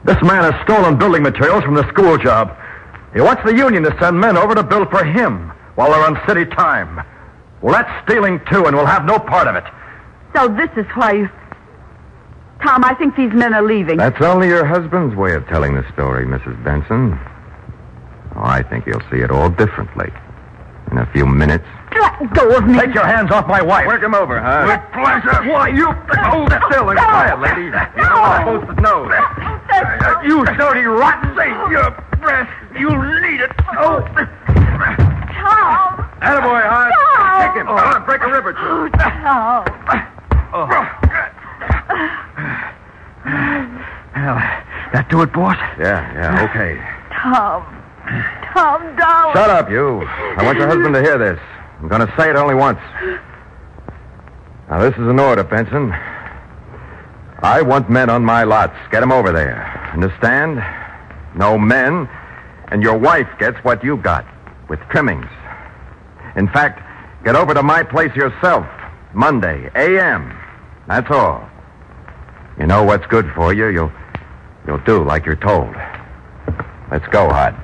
This 0.06 0.22
man 0.22 0.44
has 0.52 0.54
stolen 0.66 1.00
building 1.00 1.24
materials 1.24 1.64
from 1.64 1.74
the 1.74 1.88
school 1.90 2.20
job. 2.20 2.56
He 3.16 3.22
wants 3.22 3.42
the 3.44 3.56
union 3.58 3.82
to 3.84 3.98
send 4.00 4.20
men 4.20 4.38
over 4.38 4.54
to 4.54 4.62
build 4.64 4.92
for 4.92 5.04
him 5.04 5.52
while 5.82 5.92
they're 5.92 6.06
on 6.06 6.22
city 6.28 6.46
time. 6.46 7.04
Well, 7.62 7.74
that's 7.74 7.90
stealing 8.06 8.40
too, 8.52 8.66
and 8.66 8.76
we'll 8.76 8.86
have 8.86 9.04
no 9.04 9.18
part 9.18 9.48
of 9.48 9.56
it. 9.56 9.64
So 10.36 10.48
this 10.48 10.70
is 10.78 10.86
why 10.94 11.14
you. 11.14 11.30
Tom, 12.62 12.86
I 12.86 12.94
think 12.94 13.16
these 13.16 13.34
men 13.34 13.56
are 13.56 13.64
leaving. 13.64 13.98
That's 13.98 14.22
only 14.22 14.48
your 14.48 14.64
husband's 14.64 15.16
way 15.16 15.34
of 15.34 15.48
telling 15.48 15.74
the 15.74 15.84
story, 15.94 16.26
Mrs. 16.28 16.64
Benson. 16.64 17.20
Oh, 18.36 18.44
I 18.44 18.62
think 18.62 18.86
you'll 18.86 19.02
see 19.10 19.18
it 19.18 19.32
all 19.32 19.50
differently. 19.50 20.12
In 20.92 21.00
a 21.00 21.12
few 21.14 21.26
minutes. 21.26 21.66
Let 21.96 22.34
go 22.34 22.56
of 22.58 22.68
me. 22.68 22.80
Take 22.80 22.94
your 22.94 23.06
hands 23.06 23.32
off 23.32 23.48
my 23.48 23.62
wife. 23.62 23.88
Work 23.88 24.04
him 24.04 24.14
over, 24.14 24.40
huh? 24.40 24.66
With 24.68 24.82
pleasure. 24.94 25.50
Why, 25.50 25.70
you... 25.70 25.92
Hold 26.30 26.54
still 26.70 26.90
and 26.90 27.00
quiet, 27.00 27.40
lady. 27.40 27.64
You 27.64 27.72
know 27.72 28.22
I'm 28.22 28.62
supposed 28.62 28.78
to 28.78 28.82
know. 28.82 29.10
You 30.24 30.46
dirty 30.46 30.84
rotten 30.84 31.36
thing. 31.36 31.72
Your 31.72 31.90
breath. 32.20 32.50
You'll 32.78 33.02
need 33.22 33.42
it. 33.42 33.52
Oh. 33.80 34.06
oh. 34.16 34.41
Tom! 36.22 36.44
Attaboy, 36.44 36.62
Hod. 36.70 36.92
No. 36.92 37.48
Kick 37.48 37.56
him. 37.62 37.68
Oh. 37.70 38.00
break 38.06 38.22
a 38.22 38.32
rib 38.32 38.46
or 38.46 38.54
two. 38.54 38.90
Tom. 38.98 39.66
Oh, 40.54 40.68
oh. 40.70 41.02
Well, 44.16 44.36
that 44.94 45.08
do 45.10 45.22
it, 45.22 45.34
boss? 45.34 45.58
Yeah, 45.80 46.14
yeah, 46.14 46.44
okay. 46.50 46.78
Tom. 47.12 47.64
Tom, 48.54 48.96
darling. 48.96 49.34
Shut 49.34 49.50
up, 49.50 49.70
you. 49.70 50.02
I 50.02 50.44
want 50.44 50.58
your 50.58 50.68
husband 50.68 50.94
to 50.96 51.02
hear 51.02 51.18
this. 51.18 51.40
I'm 51.80 51.88
going 51.88 52.06
to 52.06 52.14
say 52.18 52.30
it 52.30 52.36
only 52.36 52.56
once. 52.56 52.80
Now, 54.70 54.80
this 54.80 54.94
is 54.94 55.08
an 55.08 55.20
order, 55.20 55.44
Benson. 55.44 55.92
I 57.44 57.62
want 57.64 57.90
men 57.90 58.10
on 58.10 58.24
my 58.24 58.44
lots. 58.44 58.76
Get 58.92 59.00
them 59.00 59.12
over 59.12 59.32
there. 59.32 59.90
Understand? 59.94 60.62
No 61.36 61.58
men, 61.58 62.08
and 62.68 62.84
your 62.84 62.98
wife 62.98 63.28
gets 63.40 63.58
what 63.64 63.84
you 63.84 63.98
got, 63.98 64.26
with 64.70 64.80
trimmings. 64.90 65.28
In 66.36 66.48
fact, 66.48 66.82
get 67.24 67.36
over 67.36 67.54
to 67.54 67.64
my 67.64 67.84
place 67.84 68.16
yourself, 68.16 68.66
Monday, 69.14 69.70
A.M. 69.76 70.38
That's 70.88 71.10
all. 71.12 71.48
You 72.60 72.68
know 72.68 72.84
what's 72.84 73.06
good 73.08 73.32
for 73.36 73.54
you. 73.54 73.68
You'll, 73.68 73.92
you'll 74.66 74.84
do 74.86 75.04
like 75.04 75.26
you're 75.26 75.36
told. 75.36 75.76
Let's 76.92 77.08
go, 77.08 77.30
Hod. 77.30 77.56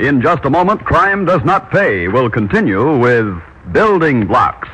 In 0.00 0.22
just 0.22 0.44
a 0.44 0.50
moment, 0.50 0.84
Crime 0.84 1.24
Does 1.24 1.42
Not 1.44 1.70
Pay 1.70 2.08
will 2.08 2.30
continue 2.30 2.96
with 2.98 3.26
Building 3.72 4.26
Blocks. 4.26 4.68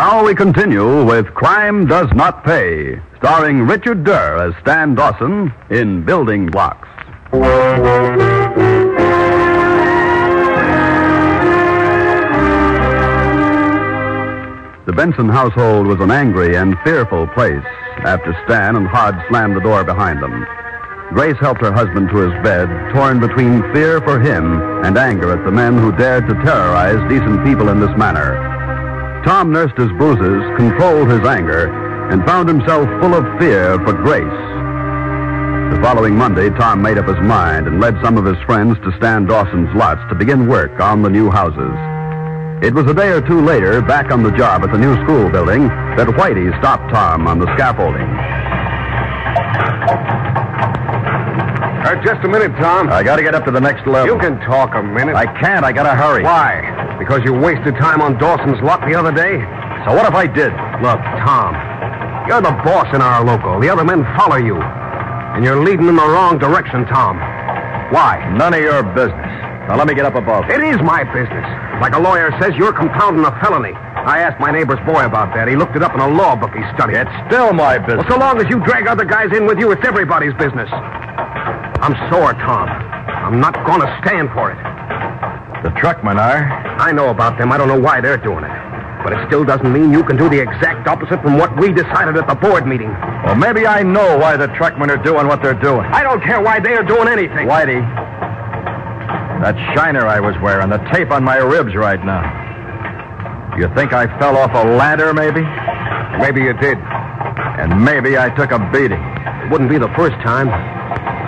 Now 0.00 0.24
we 0.24 0.32
continue 0.32 1.04
with 1.04 1.26
Crime 1.34 1.88
Does 1.88 2.06
Not 2.14 2.44
Pay, 2.44 3.00
starring 3.16 3.62
Richard 3.62 4.04
Derr 4.04 4.36
as 4.36 4.54
Stan 4.62 4.94
Dawson 4.94 5.52
in 5.70 6.04
Building 6.04 6.46
Blocks. 6.46 6.88
The 14.86 14.92
Benson 14.94 15.28
household 15.28 15.88
was 15.88 15.98
an 15.98 16.12
angry 16.12 16.54
and 16.54 16.78
fearful 16.84 17.26
place 17.34 17.66
after 18.04 18.40
Stan 18.44 18.76
and 18.76 18.86
Hod 18.86 19.20
slammed 19.28 19.56
the 19.56 19.60
door 19.60 19.82
behind 19.82 20.22
them. 20.22 20.46
Grace 21.12 21.38
helped 21.40 21.62
her 21.62 21.72
husband 21.72 22.10
to 22.10 22.18
his 22.18 22.42
bed, 22.44 22.68
torn 22.94 23.18
between 23.18 23.62
fear 23.72 24.00
for 24.02 24.20
him 24.20 24.62
and 24.84 24.96
anger 24.96 25.32
at 25.32 25.44
the 25.44 25.50
men 25.50 25.76
who 25.76 25.90
dared 25.90 26.28
to 26.28 26.34
terrorize 26.44 27.00
decent 27.10 27.44
people 27.44 27.68
in 27.68 27.80
this 27.80 27.96
manner. 27.98 28.57
Tom 29.24 29.52
nursed 29.52 29.76
his 29.76 29.90
bruises, 29.98 30.42
controlled 30.56 31.10
his 31.10 31.26
anger, 31.26 31.68
and 32.10 32.24
found 32.24 32.48
himself 32.48 32.88
full 33.00 33.14
of 33.14 33.24
fear 33.38 33.78
for 33.84 33.92
Grace. 33.92 34.24
The 35.74 35.80
following 35.82 36.16
Monday, 36.16 36.48
Tom 36.50 36.80
made 36.80 36.96
up 36.96 37.06
his 37.06 37.18
mind 37.20 37.66
and 37.66 37.80
led 37.80 37.94
some 38.02 38.16
of 38.16 38.24
his 38.24 38.38
friends 38.46 38.76
to 38.84 38.96
Stan 38.96 39.26
Dawson's 39.26 39.68
lots 39.74 40.00
to 40.08 40.14
begin 40.14 40.48
work 40.48 40.80
on 40.80 41.02
the 41.02 41.10
new 41.10 41.30
houses. 41.30 41.76
It 42.64 42.74
was 42.74 42.86
a 42.86 42.94
day 42.94 43.10
or 43.10 43.20
two 43.20 43.40
later, 43.40 43.82
back 43.82 44.10
on 44.10 44.22
the 44.22 44.32
job 44.32 44.64
at 44.64 44.72
the 44.72 44.78
new 44.78 44.94
school 45.04 45.28
building, 45.30 45.68
that 45.68 46.08
Whitey 46.08 46.56
stopped 46.58 46.92
Tom 46.92 47.26
on 47.26 47.38
the 47.38 47.46
scaffolding. 47.54 48.08
Uh, 51.84 52.02
just 52.04 52.24
a 52.24 52.28
minute, 52.28 52.52
Tom. 52.60 52.88
I 52.88 53.02
gotta 53.02 53.22
get 53.22 53.34
up 53.34 53.44
to 53.44 53.50
the 53.50 53.60
next 53.60 53.86
level. 53.86 54.14
You 54.14 54.20
can 54.20 54.38
talk 54.40 54.74
a 54.74 54.82
minute. 54.82 55.14
I 55.14 55.26
can't. 55.40 55.64
I 55.64 55.72
gotta 55.72 55.94
hurry. 55.94 56.22
Why? 56.22 56.77
Because 56.98 57.22
you 57.24 57.32
wasted 57.32 57.76
time 57.76 58.02
on 58.02 58.18
Dawson's 58.18 58.60
lot 58.60 58.82
the 58.82 58.94
other 58.98 59.12
day? 59.12 59.38
So 59.86 59.94
what 59.94 60.04
if 60.04 60.14
I 60.14 60.26
did? 60.26 60.50
Look, 60.82 60.98
Tom, 61.22 61.54
you're 62.26 62.42
the 62.42 62.58
boss 62.66 62.90
in 62.92 63.00
our 63.00 63.24
local. 63.24 63.60
The 63.60 63.70
other 63.70 63.84
men 63.84 64.02
follow 64.18 64.36
you. 64.36 64.58
And 64.58 65.44
you're 65.44 65.62
leading 65.62 65.86
in 65.86 65.94
the 65.94 66.08
wrong 66.10 66.38
direction, 66.38 66.84
Tom. 66.86 67.16
Why? 67.94 68.18
None 68.36 68.52
of 68.52 68.60
your 68.60 68.82
business. 68.82 69.30
Now 69.70 69.76
let 69.76 69.86
me 69.86 69.94
get 69.94 70.04
up 70.04 70.16
above. 70.16 70.50
It 70.50 70.64
is 70.64 70.80
my 70.82 71.04
business. 71.04 71.46
Like 71.80 71.94
a 71.94 72.00
lawyer 72.00 72.34
says, 72.42 72.56
you're 72.56 72.72
compounding 72.72 73.24
a 73.24 73.30
felony. 73.38 73.72
I 73.76 74.18
asked 74.18 74.40
my 74.40 74.50
neighbor's 74.50 74.80
boy 74.82 75.04
about 75.04 75.34
that. 75.36 75.46
He 75.46 75.54
looked 75.54 75.76
it 75.76 75.82
up 75.82 75.94
in 75.94 76.00
a 76.00 76.08
law 76.08 76.34
book 76.34 76.50
he 76.50 76.64
studied. 76.74 76.96
It's 76.96 77.18
still 77.30 77.52
my 77.52 77.78
business. 77.78 78.08
Well, 78.08 78.16
so 78.16 78.18
long 78.18 78.40
as 78.40 78.50
you 78.50 78.58
drag 78.64 78.88
other 78.88 79.04
guys 79.04 79.30
in 79.36 79.46
with 79.46 79.58
you, 79.58 79.70
it's 79.70 79.84
everybody's 79.86 80.34
business. 80.34 80.68
I'm 80.72 81.94
sore, 82.10 82.34
Tom. 82.42 82.66
I'm 82.66 83.38
not 83.38 83.54
going 83.64 83.80
to 83.84 83.90
stand 84.02 84.32
for 84.34 84.50
it. 84.50 84.58
The 85.62 85.70
truckmen 85.80 86.18
are. 86.18 86.44
I 86.78 86.92
know 86.92 87.08
about 87.10 87.38
them. 87.38 87.50
I 87.52 87.58
don't 87.58 87.68
know 87.68 87.78
why 87.80 88.00
they're 88.00 88.16
doing 88.16 88.44
it. 88.44 88.50
But 89.02 89.12
it 89.12 89.26
still 89.26 89.44
doesn't 89.44 89.72
mean 89.72 89.92
you 89.92 90.02
can 90.04 90.16
do 90.16 90.28
the 90.28 90.38
exact 90.40 90.86
opposite 90.86 91.22
from 91.22 91.38
what 91.38 91.56
we 91.56 91.72
decided 91.72 92.16
at 92.16 92.26
the 92.26 92.34
board 92.34 92.66
meeting. 92.66 92.90
Well, 93.24 93.34
maybe 93.36 93.66
I 93.66 93.82
know 93.82 94.18
why 94.18 94.36
the 94.36 94.48
truckmen 94.48 94.90
are 94.90 94.96
doing 95.02 95.26
what 95.26 95.42
they're 95.42 95.54
doing. 95.54 95.86
I 95.92 96.02
don't 96.02 96.22
care 96.22 96.40
why 96.40 96.60
they 96.60 96.74
are 96.74 96.82
doing 96.82 97.08
anything. 97.08 97.46
Whitey, 97.48 97.80
that 99.42 99.54
shiner 99.74 100.06
I 100.06 100.18
was 100.20 100.34
wearing, 100.42 100.68
the 100.68 100.78
tape 100.92 101.10
on 101.10 101.22
my 101.22 101.36
ribs 101.36 101.74
right 101.76 102.04
now. 102.04 102.22
You 103.56 103.72
think 103.74 103.92
I 103.92 104.06
fell 104.18 104.36
off 104.36 104.50
a 104.54 104.68
ladder, 104.68 105.14
maybe? 105.14 105.42
Maybe 106.18 106.42
you 106.42 106.52
did. 106.54 106.78
And 107.58 107.84
maybe 107.84 108.18
I 108.18 108.30
took 108.30 108.50
a 108.52 108.58
beating. 108.72 109.02
It 109.02 109.50
wouldn't 109.50 109.70
be 109.70 109.78
the 109.78 109.90
first 109.96 110.14
time. 110.22 110.48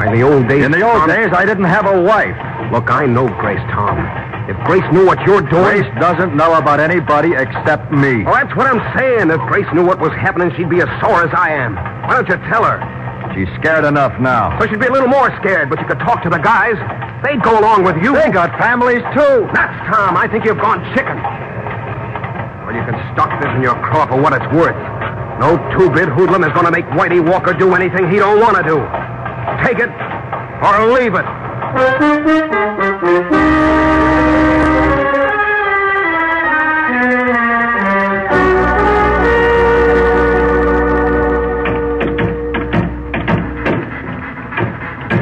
In 0.07 0.15
the 0.19 0.23
old 0.23 0.49
days. 0.49 0.65
In 0.65 0.73
the 0.73 0.83
old 0.83 1.07
Tom- 1.07 1.09
days, 1.09 1.31
I 1.33 1.45
didn't 1.45 1.65
have 1.65 1.87
a 1.87 2.01
wife. 2.03 2.37
Look, 2.71 2.91
I 2.91 3.07
know 3.07 3.27
Grace, 3.43 3.63
Tom. 3.75 3.99
If 4.47 4.55
Grace 4.67 4.87
knew 4.95 5.07
what 5.07 5.19
you're 5.27 5.43
doing. 5.43 5.83
Grace 5.83 5.91
doesn't 5.99 6.35
know 6.35 6.55
about 6.55 6.79
anybody 6.79 7.35
except 7.35 7.91
me. 7.91 8.23
Well, 8.23 8.35
that's 8.35 8.55
what 8.55 8.67
I'm 8.67 8.83
saying. 8.95 9.31
If 9.31 9.43
Grace 9.51 9.67
knew 9.75 9.85
what 9.85 9.99
was 9.99 10.13
happening, 10.15 10.55
she'd 10.57 10.71
be 10.71 10.81
as 10.81 10.91
sore 11.03 11.23
as 11.27 11.31
I 11.35 11.51
am. 11.51 11.75
Why 12.07 12.15
don't 12.15 12.29
you 12.31 12.39
tell 12.47 12.63
her? 12.63 12.79
She's 13.35 13.51
scared 13.59 13.85
enough 13.85 14.15
now. 14.19 14.59
So 14.59 14.67
she'd 14.67 14.79
be 14.79 14.87
a 14.87 14.93
little 14.93 15.11
more 15.11 15.31
scared, 15.43 15.71
but 15.71 15.79
you 15.79 15.87
could 15.87 15.99
talk 15.99 16.23
to 16.23 16.31
the 16.31 16.39
guys. 16.39 16.79
They'd 17.23 17.43
go 17.43 17.59
along 17.59 17.83
with 17.83 17.99
you. 18.03 18.15
They 18.15 18.31
got 18.31 18.51
families, 18.59 19.03
too. 19.15 19.51
That's 19.55 19.75
Tom. 19.91 20.17
I 20.17 20.27
think 20.31 20.45
you've 20.47 20.63
gone 20.63 20.83
chicken. 20.95 21.15
Well, 22.67 22.75
you 22.75 22.83
can 22.87 22.99
stock 23.15 23.31
this 23.43 23.51
in 23.55 23.63
your 23.63 23.75
craw 23.83 24.07
for 24.07 24.19
what 24.19 24.35
it's 24.35 24.47
worth. 24.55 24.79
No 25.39 25.59
two-bit 25.75 26.11
hoodlum 26.11 26.43
is 26.43 26.53
going 26.55 26.67
to 26.67 26.75
make 26.75 26.87
Whitey 26.95 27.19
Walker 27.19 27.55
do 27.55 27.75
anything 27.75 28.11
he 28.11 28.19
don't 28.19 28.39
want 28.39 28.59
to 28.59 28.63
do. 28.63 28.79
Take 29.63 29.79
it 29.79 29.91
or 30.63 30.91
leave 30.91 31.15
it. 31.15 31.40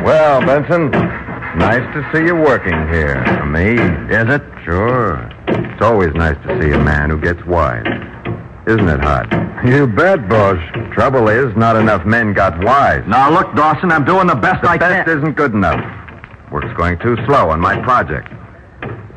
Well, 0.05 0.40
Benson, 0.47 0.90
nice 1.59 1.83
to 1.95 2.09
see 2.12 2.25
you 2.25 2.35
working 2.35 2.88
here. 2.88 3.23
For 3.38 3.47
me. 3.47 3.73
Is 4.14 4.28
it? 4.35 4.43
Sure. 4.64 5.28
It's 5.49 5.83
always 5.83 6.14
nice 6.14 6.37
to 6.47 6.61
see 6.62 6.71
a 6.73 6.78
man 6.78 7.11
who 7.11 7.21
gets 7.21 7.45
wise. 7.45 7.85
Isn't 8.67 8.88
it, 8.88 9.00
Hod? 9.00 9.28
You 9.69 9.88
bet, 9.88 10.28
boss. 10.28 10.57
Trouble 10.95 11.28
is, 11.28 11.55
not 11.57 11.75
enough 11.75 12.07
men 12.07 12.33
got 12.33 12.62
wise. 12.62 13.02
Now, 13.09 13.28
look, 13.28 13.52
Dawson, 13.57 13.90
I'm 13.90 14.05
doing 14.05 14.28
the 14.28 14.37
best 14.37 14.62
The 14.62 14.69
I 14.69 14.78
best 14.78 15.09
can. 15.09 15.19
isn't 15.19 15.33
good 15.35 15.52
enough. 15.52 15.81
Work's 16.50 16.75
going 16.76 16.99
too 16.99 17.17
slow 17.26 17.50
on 17.50 17.61
my 17.61 17.81
project. 17.83 18.28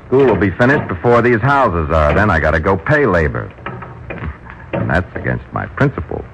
School 0.07 0.25
will 0.25 0.35
be 0.35 0.51
finished 0.51 0.87
before 0.87 1.21
these 1.21 1.39
houses 1.39 1.89
are. 1.89 2.13
Then 2.13 2.29
I 2.29 2.39
gotta 2.39 2.59
go 2.59 2.77
pay 2.77 3.05
labor. 3.05 3.45
And 4.73 4.89
that's 4.89 5.15
against 5.15 5.45
my 5.53 5.65
principles. 5.67 6.25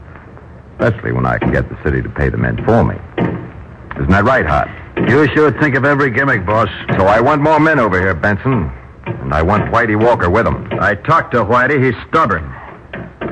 Especially 0.80 1.12
when 1.12 1.26
I 1.26 1.38
can 1.38 1.52
get 1.52 1.70
the 1.70 1.78
city 1.84 2.02
to 2.02 2.10
pay 2.10 2.30
the 2.30 2.38
men 2.38 2.64
for 2.66 2.84
me. 2.84 2.96
Isn't 3.96 4.10
that 4.10 4.26
right, 4.26 4.46
Hod? 4.46 4.70
You 5.10 5.28
sure 5.34 5.52
think 5.60 5.76
of 5.76 5.86
every 5.86 6.10
gimmick, 6.10 6.46
boss. 6.46 6.70
So 6.98 7.06
I 7.06 7.20
want 7.20 7.42
more 7.42 7.60
men 7.60 7.80
over 7.80 8.00
here, 8.00 8.14
Benson. 8.14 8.72
And 9.06 9.34
I 9.34 9.42
want 9.42 9.72
Whitey 9.72 10.00
Walker 10.00 10.30
with 10.30 10.46
them. 10.46 10.68
I 10.80 10.96
talked 10.96 11.34
to 11.34 11.44
Whitey. 11.44 11.84
He's 11.84 11.96
stubborn. 12.10 12.44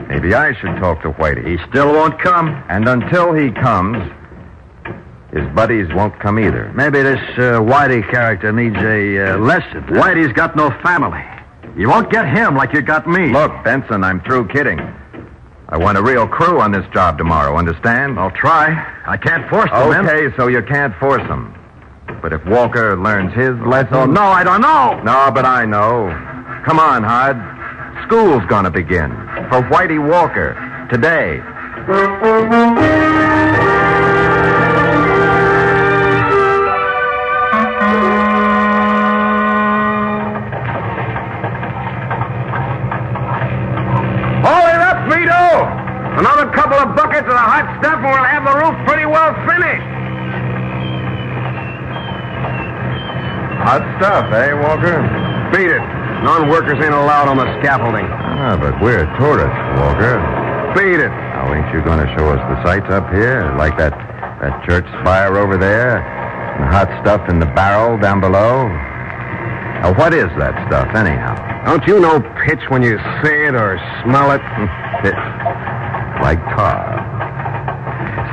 Maybe 0.07 0.33
I 0.33 0.53
should 0.53 0.75
talk 0.77 1.01
to 1.01 1.11
Whitey. 1.11 1.45
He 1.45 1.57
still 1.69 1.91
won't 1.91 2.19
come. 2.19 2.49
And 2.69 2.87
until 2.87 3.33
he 3.33 3.51
comes, 3.51 3.97
his 5.35 5.45
buddies 5.53 5.93
won't 5.93 6.17
come 6.19 6.39
either. 6.39 6.71
Maybe 6.73 7.01
this 7.01 7.19
uh, 7.35 7.59
Whitey 7.59 8.09
character 8.09 8.53
needs 8.53 8.77
a 8.77 9.33
uh, 9.33 9.37
lesson. 9.37 9.83
Whitey's 9.83 10.31
got 10.31 10.55
no 10.55 10.71
family. 10.81 11.21
You 11.75 11.89
won't 11.89 12.09
get 12.09 12.25
him 12.25 12.55
like 12.55 12.71
you 12.71 12.81
got 12.81 13.05
me. 13.05 13.33
Look, 13.33 13.51
Benson, 13.65 14.01
I'm 14.05 14.21
through 14.21 14.47
kidding. 14.47 14.79
I 15.67 15.77
want 15.77 15.97
a 15.97 16.01
real 16.01 16.25
crew 16.25 16.61
on 16.61 16.71
this 16.71 16.85
job 16.93 17.17
tomorrow, 17.17 17.57
understand? 17.57 18.17
I'll 18.17 18.31
try. 18.31 18.67
I 19.05 19.17
can't 19.17 19.49
force 19.49 19.69
them 19.71 19.91
in. 19.91 20.09
Okay, 20.09 20.33
so 20.37 20.47
you 20.47 20.61
can't 20.61 20.95
force 20.99 21.23
him. 21.23 21.53
But 22.21 22.31
if 22.31 22.45
Walker 22.45 22.95
learns 22.95 23.33
his 23.33 23.59
lesson. 23.67 23.93
Oh, 23.93 24.05
no, 24.05 24.21
I 24.21 24.43
don't 24.45 24.61
know. 24.61 25.01
No, 25.03 25.31
but 25.31 25.43
I 25.43 25.65
know. 25.65 26.07
Come 26.65 26.79
on, 26.79 27.03
Hod. 27.03 27.35
School's 28.05 28.45
gonna 28.47 28.71
begin. 28.71 29.11
For 29.49 29.61
Whitey 29.63 29.99
Walker. 29.99 30.55
Today. 30.89 31.41
We'll 48.05 48.29
have 48.29 48.45
the 48.45 48.53
roof 48.53 48.75
pretty 48.85 49.05
well 49.05 49.33
finished. 49.49 49.89
Hot 53.65 53.81
stuff, 53.97 54.29
eh, 54.29 54.53
Walker? 54.53 55.01
Beat 55.49 55.73
it. 55.73 55.81
Non-workers 56.21 56.77
ain't 56.85 56.93
allowed 56.93 57.27
on 57.27 57.37
the 57.37 57.49
scaffolding. 57.61 58.05
Ah, 58.05 58.57
but 58.57 58.77
we're 58.81 59.05
tourists, 59.17 59.61
Walker. 59.81 60.21
Beat 60.77 61.01
it. 61.01 61.09
Now, 61.09 61.53
ain't 61.53 61.73
you 61.73 61.81
gonna 61.81 62.05
show 62.17 62.29
us 62.29 62.41
the 62.45 62.57
sights 62.63 62.89
up 62.93 63.09
here? 63.11 63.53
Like 63.57 63.77
that, 63.77 63.93
that 64.41 64.63
church 64.65 64.85
spire 65.01 65.37
over 65.37 65.57
there? 65.57 65.97
And 66.01 66.63
the 66.63 66.69
hot 66.69 66.89
stuff 67.01 67.27
in 67.29 67.39
the 67.39 67.45
barrel 67.57 67.97
down 67.97 68.21
below? 68.21 68.67
Now, 68.67 69.93
what 69.97 70.13
is 70.13 70.29
that 70.37 70.53
stuff, 70.67 70.93
anyhow? 70.95 71.33
Don't 71.65 71.85
you 71.87 71.99
know 71.99 72.21
pitch 72.45 72.61
when 72.69 72.81
you 72.81 72.97
see 73.21 73.37
it 73.49 73.55
or 73.55 73.77
smell 74.03 74.31
it? 74.31 74.41
It's 75.05 76.21
like 76.21 76.39
tar. 76.57 77.04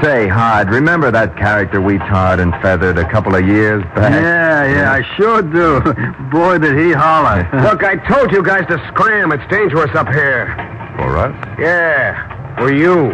Say, 0.02 0.26
Hod, 0.26 0.68
remember 0.68 1.12
that 1.12 1.36
character 1.36 1.80
we 1.80 1.96
tarred 1.98 2.40
and 2.40 2.50
feathered 2.60 2.98
a 2.98 3.08
couple 3.08 3.36
of 3.36 3.46
years 3.46 3.84
back? 3.94 4.10
Yeah, 4.10 4.66
yeah, 4.66 4.92
I 4.92 5.02
sure 5.16 5.42
do. 5.42 5.78
Boy, 6.32 6.58
did 6.58 6.76
he 6.76 6.90
holler. 6.90 7.48
Look, 7.62 7.84
I 7.84 7.94
told 8.10 8.32
you 8.32 8.42
guys 8.42 8.66
to 8.66 8.82
scram. 8.88 9.30
It's 9.30 9.46
dangerous 9.48 9.94
up 9.94 10.08
here. 10.08 10.50
For 10.96 11.18
us? 11.18 11.30
Yeah, 11.56 12.58
for 12.58 12.72
you. 12.72 13.12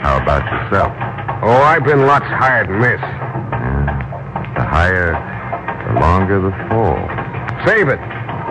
How 0.00 0.22
about 0.22 0.48
yourself? 0.48 0.90
Oh, 1.44 1.52
I've 1.52 1.84
been 1.84 2.06
lots 2.06 2.24
higher 2.32 2.66
than 2.66 2.80
this. 2.80 3.00
Yeah. 3.02 4.54
The 4.56 4.64
higher, 4.64 5.12
the 5.92 6.00
longer 6.00 6.40
the 6.40 6.52
fall. 6.72 6.96
Save 7.68 7.88
it. 7.88 8.00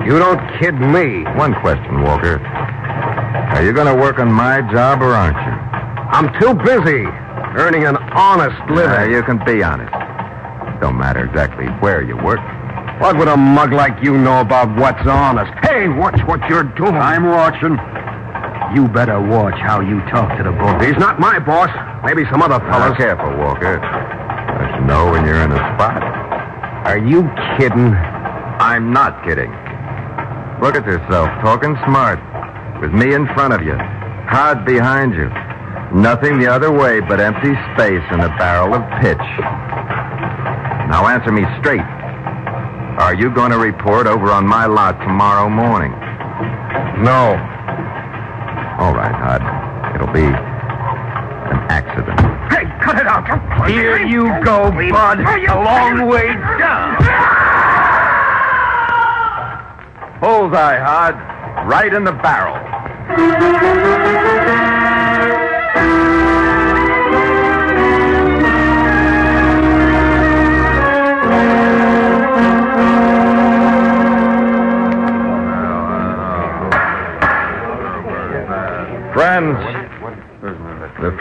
You 0.05 0.19
don't 0.19 0.39
kid 0.59 0.77
me. 0.77 1.23
One 1.33 1.55
question, 1.55 2.03
Walker. 2.03 2.37
Are 2.37 3.63
you 3.63 3.73
going 3.73 3.87
to 3.87 3.99
work 3.99 4.19
on 4.19 4.31
my 4.31 4.61
job 4.71 5.01
or 5.01 5.15
aren't 5.15 5.37
you? 5.37 5.63
I'm 6.13 6.29
too 6.39 6.53
busy 6.63 7.07
earning 7.55 7.85
an 7.85 7.97
honest 7.97 8.57
living. 8.69 8.89
Uh, 8.89 9.03
you 9.03 9.23
can 9.23 9.43
be 9.45 9.63
honest. 9.63 9.91
Don't 10.81 10.97
matter 10.97 11.23
exactly 11.25 11.65
where 11.79 12.01
you 12.01 12.17
work. 12.17 12.39
What 12.99 13.17
would 13.17 13.27
a 13.27 13.37
mug 13.37 13.71
like 13.73 14.03
you 14.03 14.17
know 14.17 14.41
about 14.41 14.75
what's 14.77 15.05
honest? 15.07 15.51
Hey, 15.63 15.87
watch 15.87 16.19
what 16.25 16.39
you're 16.49 16.63
doing. 16.63 16.95
I'm 16.95 17.25
watching. 17.25 17.77
You 18.75 18.87
better 18.87 19.21
watch 19.21 19.55
how 19.59 19.81
you 19.81 20.01
talk 20.09 20.37
to 20.37 20.43
the 20.43 20.51
boss. 20.51 20.83
He's 20.83 20.97
not 20.97 21.19
my 21.19 21.39
boss. 21.39 21.69
Maybe 22.05 22.23
some 22.31 22.41
other 22.41 22.59
Now, 22.59 22.93
careful, 22.95 23.29
Walker. 23.37 23.75
You 24.79 24.85
know 24.85 25.11
when 25.11 25.25
you're 25.25 25.41
in 25.41 25.51
a 25.51 25.63
spot. 25.75 26.01
Are 26.85 26.97
you 26.97 27.23
kidding? 27.57 27.93
I'm 27.93 28.91
not 28.91 29.23
kidding. 29.23 29.51
Look 30.61 30.75
at 30.75 30.85
yourself, 30.85 31.29
talking 31.41 31.75
smart. 31.85 32.19
With 32.81 32.93
me 32.93 33.13
in 33.13 33.25
front 33.33 33.53
of 33.53 33.61
you, 33.63 33.75
hard 34.27 34.65
behind 34.65 35.13
you. 35.13 35.29
Nothing 35.93 36.39
the 36.39 36.47
other 36.47 36.71
way 36.71 37.01
but 37.01 37.19
empty 37.19 37.53
space 37.73 38.01
and 38.09 38.23
a 38.23 38.29
barrel 38.39 38.73
of 38.73 38.81
pitch. 38.99 39.21
Now 40.89 41.05
answer 41.07 41.31
me 41.31 41.43
straight. 41.59 41.85
Are 42.97 43.13
you 43.13 43.29
going 43.29 43.51
to 43.51 43.59
report 43.59 44.07
over 44.07 44.31
on 44.31 44.47
my 44.47 44.65
lot 44.65 44.99
tomorrow 45.01 45.49
morning? 45.49 45.91
No. 47.03 47.37
All 48.79 48.93
right, 48.95 49.13
Hod. 49.13 49.41
It'll 49.93 50.11
be 50.11 50.25
an 50.25 50.33
accident. 51.69 52.19
Hey, 52.51 52.65
cut 52.83 52.97
it 52.97 53.05
out. 53.05 53.69
Here 53.69 54.03
you 54.03 54.23
go, 54.43 54.71
bud. 54.71 55.19
A 55.19 55.61
long 55.63 56.07
way 56.07 56.33
down. 56.57 56.97
Bullseye, 60.19 60.79
Hod. 60.79 61.67
Right 61.67 61.93
in 61.93 62.03
the 62.03 62.13
barrel. 62.13 62.57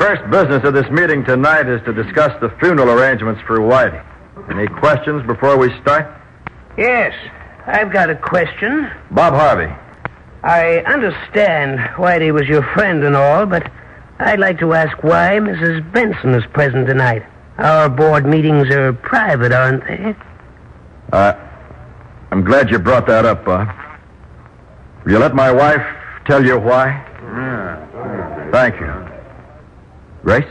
First 0.02 0.28
business 0.32 0.64
of 0.64 0.74
this 0.74 0.90
meeting 0.90 1.24
tonight 1.24 1.68
is 1.68 1.80
to 1.84 1.92
discuss 1.92 2.32
the 2.40 2.50
funeral 2.58 2.90
arrangements 2.90 3.40
for 3.46 3.60
Whitey. 3.60 4.04
Any 4.50 4.66
questions 4.66 5.24
before 5.28 5.56
we 5.56 5.70
start? 5.80 6.12
Yes. 6.76 7.14
I've 7.66 7.92
got 7.92 8.10
a 8.10 8.16
question. 8.16 8.90
Bob 9.12 9.34
Harvey. 9.34 9.72
I 10.42 10.78
understand 10.78 11.78
Whitey 11.94 12.34
was 12.34 12.48
your 12.48 12.64
friend 12.74 13.04
and 13.04 13.14
all, 13.14 13.46
but 13.46 13.70
I'd 14.18 14.40
like 14.40 14.58
to 14.58 14.72
ask 14.72 15.04
why 15.04 15.38
Mrs. 15.38 15.92
Benson 15.92 16.34
is 16.34 16.42
present 16.52 16.88
tonight. 16.88 17.22
Our 17.58 17.88
board 17.88 18.26
meetings 18.26 18.70
are 18.70 18.92
private, 18.92 19.52
aren't 19.52 19.84
they? 19.84 20.16
Uh, 21.12 21.34
I'm 22.32 22.42
glad 22.42 22.72
you 22.72 22.80
brought 22.80 23.06
that 23.06 23.24
up, 23.24 23.44
Bob. 23.44 23.68
Will 25.04 25.12
you 25.12 25.18
let 25.20 25.36
my 25.36 25.52
wife 25.52 25.86
tell 26.26 26.44
you 26.44 26.58
why? 26.58 26.90
Thank 28.50 28.80
you. 28.80 29.01
Grace? 30.22 30.46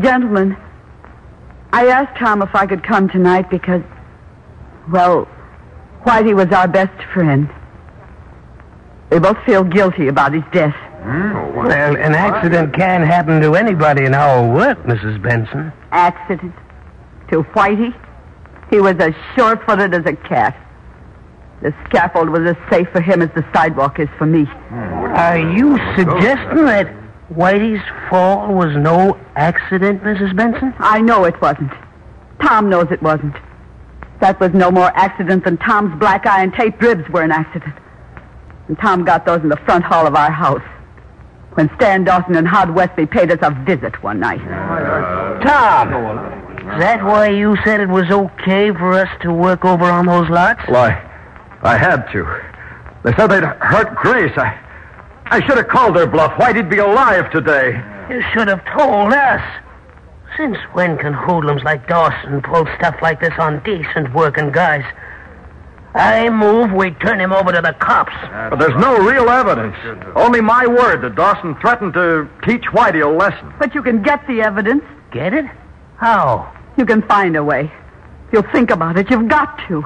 Gentlemen, 0.00 0.56
I 1.72 1.86
asked 1.86 2.18
Tom 2.18 2.42
if 2.42 2.54
I 2.54 2.66
could 2.66 2.82
come 2.82 3.08
tonight 3.08 3.48
because, 3.50 3.82
well, 4.92 5.26
Whitey 6.04 6.34
was 6.34 6.52
our 6.52 6.68
best 6.68 7.02
friend. 7.14 7.48
We 9.10 9.18
both 9.18 9.38
feel 9.46 9.64
guilty 9.64 10.08
about 10.08 10.34
his 10.34 10.42
death. 10.52 10.74
Hmm? 10.74 11.56
Well, 11.56 11.96
an 11.96 12.14
accident 12.14 12.74
can 12.74 13.02
happen 13.02 13.40
to 13.40 13.54
anybody 13.54 14.04
in 14.04 14.14
our 14.14 14.52
work, 14.52 14.82
Mrs. 14.84 15.22
Benson. 15.22 15.72
Accident. 15.92 16.52
To 17.30 17.42
Whitey, 17.42 17.94
he 18.70 18.80
was 18.80 18.96
as 18.98 19.14
sure-footed 19.34 19.94
as 19.94 20.04
a 20.04 20.14
cat. 20.14 20.56
The 21.62 21.72
scaffold 21.86 22.28
was 22.28 22.42
as 22.42 22.56
safe 22.70 22.88
for 22.92 23.00
him 23.00 23.22
as 23.22 23.30
the 23.34 23.44
sidewalk 23.54 23.98
is 23.98 24.08
for 24.18 24.26
me. 24.26 24.46
Are 24.70 25.38
you 25.38 25.78
suggesting 25.96 26.66
that 26.66 26.92
Whitey's 27.32 27.82
fall 28.08 28.54
was 28.54 28.76
no 28.76 29.18
accident, 29.34 30.02
Mrs. 30.02 30.36
Benson? 30.36 30.74
I 30.78 31.00
know 31.00 31.24
it 31.24 31.40
wasn't. 31.40 31.72
Tom 32.40 32.68
knows 32.68 32.86
it 32.90 33.02
wasn't. 33.02 33.34
That 34.20 34.38
was 34.40 34.52
no 34.54 34.70
more 34.70 34.96
accident 34.96 35.44
than 35.44 35.58
Tom's 35.58 35.98
black 35.98 36.26
eye 36.26 36.42
and 36.42 36.54
taped 36.54 36.80
ribs 36.82 37.08
were 37.10 37.22
an 37.22 37.32
accident. 37.32 37.74
And 38.68 38.78
Tom 38.78 39.04
got 39.04 39.26
those 39.26 39.42
in 39.42 39.48
the 39.48 39.56
front 39.58 39.84
hall 39.84 40.06
of 40.06 40.14
our 40.14 40.30
house 40.30 40.62
when 41.54 41.70
Stan 41.76 42.04
Dawson 42.04 42.36
and 42.36 42.46
Hod 42.46 42.74
Westby 42.74 43.06
paid 43.06 43.30
us 43.32 43.38
a 43.42 43.50
visit 43.64 44.02
one 44.02 44.20
night. 44.20 44.40
Tom, 45.42 45.88
is 46.72 46.80
that 46.80 47.02
why 47.04 47.28
you 47.28 47.56
said 47.64 47.80
it 47.80 47.88
was 47.88 48.10
okay 48.10 48.70
for 48.70 48.92
us 48.92 49.08
to 49.22 49.32
work 49.32 49.64
over 49.64 49.84
on 49.84 50.06
those 50.06 50.28
lots? 50.28 50.60
Well, 50.68 50.90
I, 50.90 51.02
I 51.62 51.76
had 51.76 52.06
to. 52.12 52.24
They 53.04 53.14
said 53.14 53.28
they'd 53.28 53.42
hurt 53.42 53.94
Grace. 53.94 54.36
I, 54.36 54.58
I 55.28 55.44
should 55.44 55.56
have 55.56 55.68
called 55.68 55.96
their 55.96 56.06
bluff. 56.06 56.32
Whitey'd 56.34 56.70
be 56.70 56.78
alive 56.78 57.30
today. 57.30 57.82
You 58.08 58.22
should 58.32 58.48
have 58.48 58.64
told 58.66 59.12
us. 59.12 59.42
Since 60.36 60.58
when 60.72 60.98
can 60.98 61.14
hoodlums 61.14 61.62
like 61.64 61.88
Dawson 61.88 62.42
pull 62.42 62.66
stuff 62.76 62.96
like 63.02 63.20
this 63.20 63.32
on 63.38 63.62
decent 63.64 64.14
working 64.14 64.52
guys? 64.52 64.84
I 65.94 66.28
move 66.28 66.72
we 66.72 66.90
turn 66.90 67.18
him 67.18 67.32
over 67.32 67.52
to 67.52 67.62
the 67.62 67.72
cops. 67.72 68.12
But 68.50 68.58
there's 68.58 68.78
no 68.80 68.98
real 68.98 69.30
evidence. 69.30 69.74
Only 70.14 70.42
my 70.42 70.66
word 70.66 71.00
that 71.02 71.14
Dawson 71.14 71.56
threatened 71.60 71.94
to 71.94 72.28
teach 72.44 72.64
Whitey 72.72 73.02
a 73.02 73.08
lesson. 73.08 73.52
But 73.58 73.74
you 73.74 73.82
can 73.82 74.02
get 74.02 74.26
the 74.26 74.42
evidence. 74.42 74.84
Get 75.10 75.32
it? 75.32 75.46
How? 75.96 76.52
You 76.76 76.84
can 76.84 77.00
find 77.02 77.34
a 77.36 77.42
way. 77.42 77.72
You'll 78.32 78.50
think 78.52 78.70
about 78.70 78.98
it, 78.98 79.10
you've 79.10 79.28
got 79.28 79.58
to. 79.68 79.84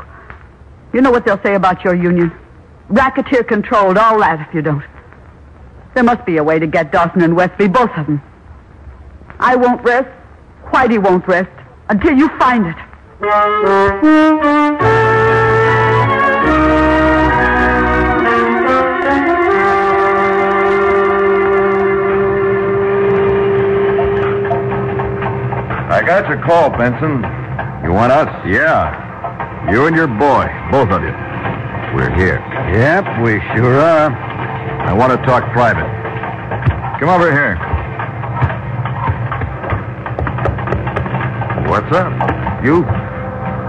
You 0.92 1.00
know 1.00 1.12
what 1.12 1.24
they'll 1.24 1.42
say 1.42 1.54
about 1.54 1.84
your 1.84 1.94
union. 1.94 2.32
Racketeer 2.88 3.44
controlled, 3.44 3.96
all 3.96 4.18
that 4.18 4.46
if 4.48 4.52
you 4.52 4.62
don't. 4.62 4.82
There 5.94 6.04
must 6.04 6.24
be 6.24 6.36
a 6.36 6.44
way 6.44 6.58
to 6.58 6.66
get 6.66 6.92
Dawson 6.92 7.22
and 7.22 7.34
Westby, 7.34 7.68
both 7.68 7.90
of 7.96 8.06
them. 8.06 8.22
I 9.40 9.56
won't 9.56 9.82
rest. 9.82 10.08
Whitey 10.66 11.02
won't 11.02 11.26
rest 11.26 11.50
until 11.88 12.16
you 12.16 12.28
find 12.38 12.66
it. 12.66 12.76
I 25.90 26.02
got 26.06 26.28
your 26.28 26.40
call, 26.44 26.70
Benson. 26.70 27.22
You 27.84 27.92
want 27.92 28.12
us? 28.12 28.28
Yeah. 28.46 29.70
You 29.72 29.86
and 29.86 29.96
your 29.96 30.06
boy, 30.06 30.46
both 30.70 30.90
of 30.90 31.02
you. 31.02 31.12
We're 31.94 32.14
here. 32.14 32.38
Yep, 32.72 33.22
we 33.22 33.40
sure 33.54 33.80
are. 33.80 34.29
I 34.86 34.92
want 34.92 35.12
to 35.12 35.18
talk 35.26 35.44
private. 35.52 35.88
Come 37.00 37.08
over 37.08 37.30
here. 37.32 37.56
What's 41.68 41.92
up? 41.94 42.12
You? 42.64 42.84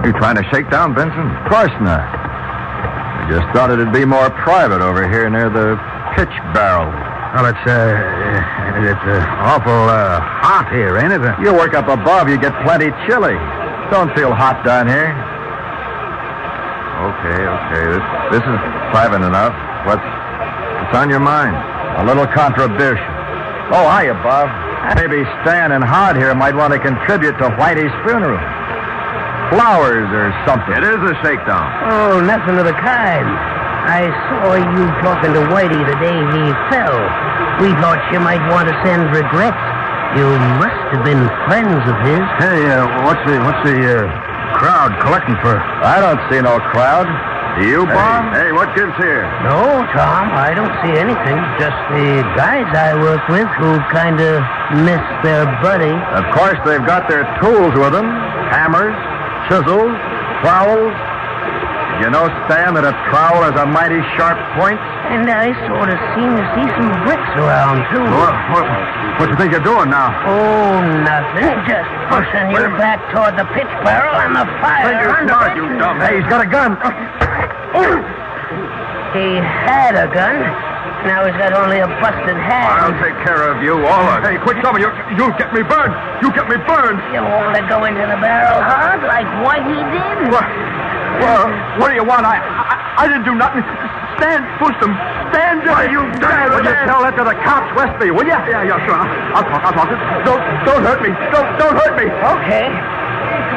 You 0.04 0.12
trying 0.18 0.36
to 0.36 0.44
shake 0.50 0.70
down 0.70 0.94
Benson? 0.94 1.20
Of 1.20 1.50
course 1.50 1.76
not. 1.80 2.02
I 2.02 3.28
just 3.30 3.46
thought 3.56 3.70
it'd 3.70 3.94
be 3.94 4.06
more 4.06 4.30
private 4.32 4.82
over 4.82 5.08
here 5.08 5.30
near 5.30 5.50
the 5.50 5.78
pitch 6.18 6.34
barrel. 6.54 6.90
Well, 7.36 7.46
it's, 7.48 7.64
uh, 7.64 8.84
it's 8.84 9.06
uh, 9.08 9.48
awful 9.48 9.88
uh, 9.88 10.20
hot 10.20 10.68
here, 10.74 10.98
ain't 10.98 11.14
it? 11.14 11.22
You 11.40 11.54
work 11.54 11.74
up 11.74 11.88
above, 11.88 12.28
you 12.28 12.38
get 12.38 12.52
plenty 12.66 12.92
chilly. 13.08 13.38
Don't 13.92 14.12
feel 14.16 14.34
hot 14.34 14.66
down 14.66 14.88
here. 14.88 15.16
Okay, 17.02 17.42
okay. 17.44 17.84
This 17.98 18.06
this 18.30 18.46
is 18.46 18.60
private 18.94 19.26
enough. 19.26 19.56
What's 19.90 20.06
what's 20.92 21.00
on 21.00 21.10
your 21.10 21.24
mind? 21.24 21.56
A 21.56 22.04
little 22.04 22.28
contribution. 22.28 23.08
Oh, 23.72 23.88
hiya, 23.88 24.12
Bob. 24.20 24.52
Maybe 25.00 25.24
Stan 25.42 25.72
and 25.72 25.84
Hod 25.84 26.20
here 26.20 26.36
might 26.36 26.52
want 26.52 26.74
to 26.76 26.80
contribute 26.80 27.40
to 27.40 27.48
Whitey's 27.56 27.96
funeral. 28.04 28.36
Flowers 29.56 30.12
or 30.12 30.36
something. 30.44 30.76
It 30.76 30.84
is 30.84 31.00
a 31.00 31.16
shakedown. 31.24 31.64
Oh, 31.88 32.20
nothing 32.20 32.60
of 32.60 32.68
the 32.68 32.76
kind. 32.76 33.28
I 33.88 34.12
saw 34.28 34.60
you 34.60 34.84
talking 35.00 35.32
to 35.32 35.48
Whitey 35.48 35.80
the 35.80 35.96
day 36.04 36.20
he 36.36 36.44
fell. 36.68 37.00
We 37.64 37.72
thought 37.80 38.04
you 38.12 38.20
might 38.20 38.44
want 38.52 38.68
to 38.68 38.76
send 38.84 39.16
regrets. 39.16 39.64
You 40.20 40.28
must 40.60 40.76
have 40.92 41.08
been 41.08 41.24
friends 41.48 41.80
of 41.88 41.96
his. 42.04 42.24
Hey, 42.36 42.68
uh, 42.68 43.08
what's 43.08 43.24
the 43.24 43.40
what's 43.40 43.64
the 43.64 43.80
uh, 43.80 44.60
crowd 44.60 44.92
collecting 45.00 45.40
for? 45.40 45.56
I 45.56 46.04
don't 46.04 46.20
see 46.28 46.44
no 46.44 46.60
crowd. 46.76 47.08
Do 47.60 47.68
you, 47.68 47.84
Bob? 47.86 48.32
Hey, 48.34 48.52
what 48.56 48.72
gives 48.76 48.96
here? 48.96 49.28
No, 49.44 49.84
Tom, 49.92 50.32
I 50.32 50.56
don't 50.56 50.72
see 50.82 50.96
anything. 50.96 51.36
Just 51.60 51.76
the 51.92 52.24
guys 52.40 52.66
I 52.72 52.96
work 52.96 53.22
with 53.28 53.48
who 53.60 53.76
kind 53.92 54.18
of 54.24 54.40
miss 54.88 55.04
their 55.22 55.46
buddy. 55.60 55.92
Of 56.16 56.26
course, 56.32 56.58
they've 56.64 56.86
got 56.88 57.12
their 57.12 57.28
tools 57.44 57.76
with 57.76 57.92
them 57.92 58.08
hammers, 58.56 58.96
chisels, 59.52 59.92
trowels. 60.42 60.96
You 62.00 62.10
know, 62.10 62.32
Stan, 62.48 62.74
that 62.80 62.88
a 62.88 62.96
trowel 63.12 63.46
has 63.46 63.54
a 63.60 63.68
mighty 63.68 64.02
sharp 64.18 64.40
point? 64.58 64.80
And 65.14 65.30
I 65.30 65.54
sort 65.70 65.92
of 65.92 66.00
seem 66.18 66.34
to 66.34 66.46
see 66.58 66.66
some 66.74 66.90
bricks 67.06 67.32
around, 67.38 67.84
too. 67.94 68.02
What, 68.02 68.34
what, 68.56 68.66
what 69.22 69.28
you 69.30 69.38
think 69.38 69.52
you're 69.54 69.62
doing 69.62 69.92
now? 69.92 70.10
Oh, 70.26 70.82
nothing. 70.82 71.52
Just 71.70 71.92
pushing 72.10 72.48
you 72.58 72.74
back 72.80 72.98
toward 73.14 73.38
the 73.38 73.46
pitch 73.54 73.70
barrel 73.86 74.18
and 74.18 74.34
the 74.34 74.48
fire 74.64 75.14
under 75.14 75.36
it. 75.52 76.02
Hey, 76.02 76.18
he's 76.18 76.30
got 76.32 76.42
a 76.42 76.50
gun. 76.50 76.74
He 79.12 79.44
had 79.44 80.00
a 80.00 80.08
gun. 80.08 80.40
Now 81.04 81.26
he's 81.28 81.36
got 81.36 81.52
only 81.52 81.84
a 81.84 81.90
busted 82.00 82.38
hand. 82.38 82.72
I'll 82.80 82.96
take 83.02 83.18
care 83.28 83.44
of 83.50 83.60
you, 83.60 83.76
all 83.84 84.06
of 84.08 84.24
Hey, 84.24 84.40
quit 84.40 84.62
coming. 84.64 84.80
You, 84.86 84.94
you'll 85.18 85.36
get 85.36 85.52
me 85.52 85.66
burned. 85.68 85.92
You 86.24 86.32
get 86.32 86.48
me 86.48 86.56
burned. 86.64 87.02
You 87.12 87.20
want 87.20 87.58
to 87.60 87.66
go 87.68 87.84
into 87.90 88.06
the 88.08 88.16
barrel 88.22 88.62
hard 88.64 89.04
like 89.04 89.28
Whitey 89.44 89.84
did? 89.92 90.32
What, 90.32 90.48
well, 91.20 91.52
what 91.82 91.92
do 91.92 91.96
you 92.00 92.08
want? 92.08 92.24
I, 92.24 92.40
I, 92.40 93.04
I 93.04 93.10
didn't 93.10 93.28
do 93.28 93.36
nothing. 93.36 93.66
Stan, 94.16 94.48
pushed 94.62 94.80
him. 94.80 94.94
Stan 95.34 95.60
just... 95.66 95.76
Why, 95.76 95.90
you 95.90 96.06
dare, 96.22 96.48
Will 96.54 96.64
you 96.64 96.78
tell 96.88 97.04
that 97.04 97.18
to 97.20 97.26
the 97.26 97.36
cops, 97.44 97.68
Westby, 97.76 98.16
will 98.16 98.24
you? 98.24 98.38
Yeah, 98.48 98.64
yeah, 98.64 98.80
sure. 98.88 98.96
I'll 98.96 99.44
talk, 99.44 99.60
I'll 99.66 99.76
talk. 99.76 99.92
Don't, 100.24 100.40
don't 100.64 100.84
hurt 100.88 101.02
me. 101.04 101.12
Don't, 101.34 101.50
don't 101.60 101.76
hurt 101.76 102.00
me. 102.00 102.08
Okay. 102.08 102.70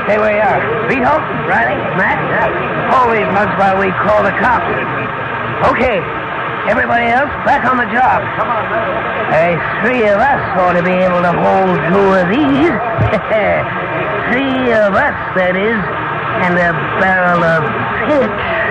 Stay 0.08 0.18
where 0.18 0.34
you 0.34 0.42
are. 0.42 0.60
Vito, 0.90 1.14
Riley, 1.46 1.78
Matt, 1.94 2.18
hold 2.90 3.14
these 3.14 3.28
mugs 3.30 3.54
while 3.54 3.78
we 3.78 3.94
call 4.02 4.24
the 4.24 4.34
cops. 4.42 4.66
Okay. 5.62 6.02
Everybody 6.68 7.06
else, 7.06 7.30
back 7.44 7.64
on 7.70 7.76
the 7.76 7.84
job. 7.92 8.24
Come 8.36 8.48
on, 8.48 8.64
Hey, 9.30 9.54
three 9.84 10.08
of 10.08 10.18
us 10.18 10.40
ought 10.58 10.72
to 10.72 10.82
be 10.82 10.90
able 10.92 11.20
to 11.20 11.32
hold 11.32 11.76
two 11.92 12.14
of 12.16 12.28
these. 12.32 12.72
three 14.32 14.72
of 14.72 14.94
us, 14.96 15.14
that 15.36 15.56
is, 15.56 15.76
and 16.42 16.56
a 16.56 16.72
barrel 17.00 17.44
of 17.44 17.62
pitch. 18.08 18.64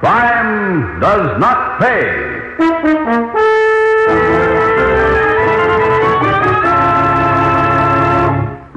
Crime 0.00 1.00
does 1.00 1.40
not 1.40 1.80
pay. 1.80 3.38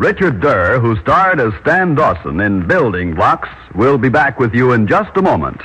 Richard 0.03 0.41
Derr, 0.41 0.81
who 0.81 0.99
starred 0.99 1.39
as 1.39 1.53
Stan 1.61 1.95
Dawson 1.95 2.41
in 2.41 2.67
Building 2.67 3.15
Blocks, 3.15 3.47
will 3.73 3.97
be 3.97 4.09
back 4.09 4.37
with 4.37 4.53
you 4.53 4.73
in 4.73 4.85
just 4.85 5.15
a 5.15 5.21
moment. 5.21 5.61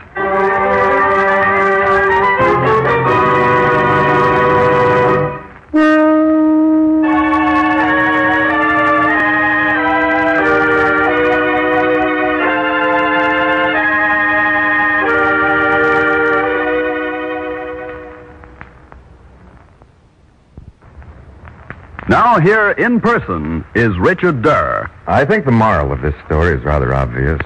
Here 22.43 22.71
in 22.71 23.01
person 23.01 23.65
is 23.75 23.99
Richard 23.99 24.43
Derr. 24.43 24.89
I 25.09 25.25
think 25.25 25.45
the 25.45 25.51
moral 25.51 25.91
of 25.91 26.03
this 26.03 26.15
story 26.27 26.55
is 26.55 26.63
rather 26.63 26.95
obvious. 26.95 27.41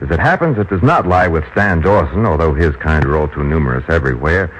As 0.00 0.10
it 0.10 0.20
happens, 0.20 0.58
it 0.58 0.70
does 0.70 0.82
not 0.82 1.08
lie 1.08 1.26
with 1.26 1.42
Stan 1.52 1.80
Dawson, 1.80 2.24
although 2.24 2.54
his 2.54 2.76
kind 2.76 3.04
are 3.04 3.16
all 3.16 3.26
too 3.26 3.42
numerous 3.42 3.84
everywhere. 3.88 4.52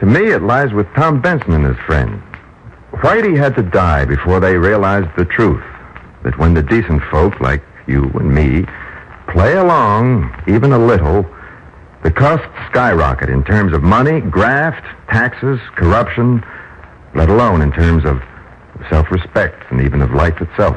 To 0.00 0.06
me, 0.06 0.32
it 0.32 0.42
lies 0.42 0.74
with 0.74 0.86
Tom 0.94 1.22
Benson 1.22 1.52
and 1.52 1.64
his 1.64 1.78
friend. 1.86 2.22
Whitey 2.92 3.34
had 3.34 3.56
to 3.56 3.62
die 3.62 4.04
before 4.04 4.38
they 4.38 4.58
realized 4.58 5.08
the 5.16 5.24
truth 5.24 5.64
that 6.22 6.38
when 6.38 6.52
the 6.52 6.62
decent 6.62 7.02
folk 7.10 7.40
like 7.40 7.62
you 7.86 8.04
and 8.14 8.34
me 8.34 8.66
play 9.28 9.54
along 9.54 10.30
even 10.46 10.72
a 10.72 10.78
little, 10.78 11.24
the 12.02 12.10
costs 12.10 12.46
skyrocket 12.70 13.30
in 13.30 13.44
terms 13.44 13.72
of 13.72 13.82
money, 13.82 14.20
graft, 14.20 14.84
taxes, 15.08 15.58
corruption, 15.74 16.44
let 17.14 17.30
alone 17.30 17.62
in 17.62 17.72
terms 17.72 18.04
of 18.04 18.20
self-respect 18.90 19.70
and 19.70 19.80
even 19.80 20.02
of 20.02 20.12
life 20.12 20.40
itself. 20.40 20.76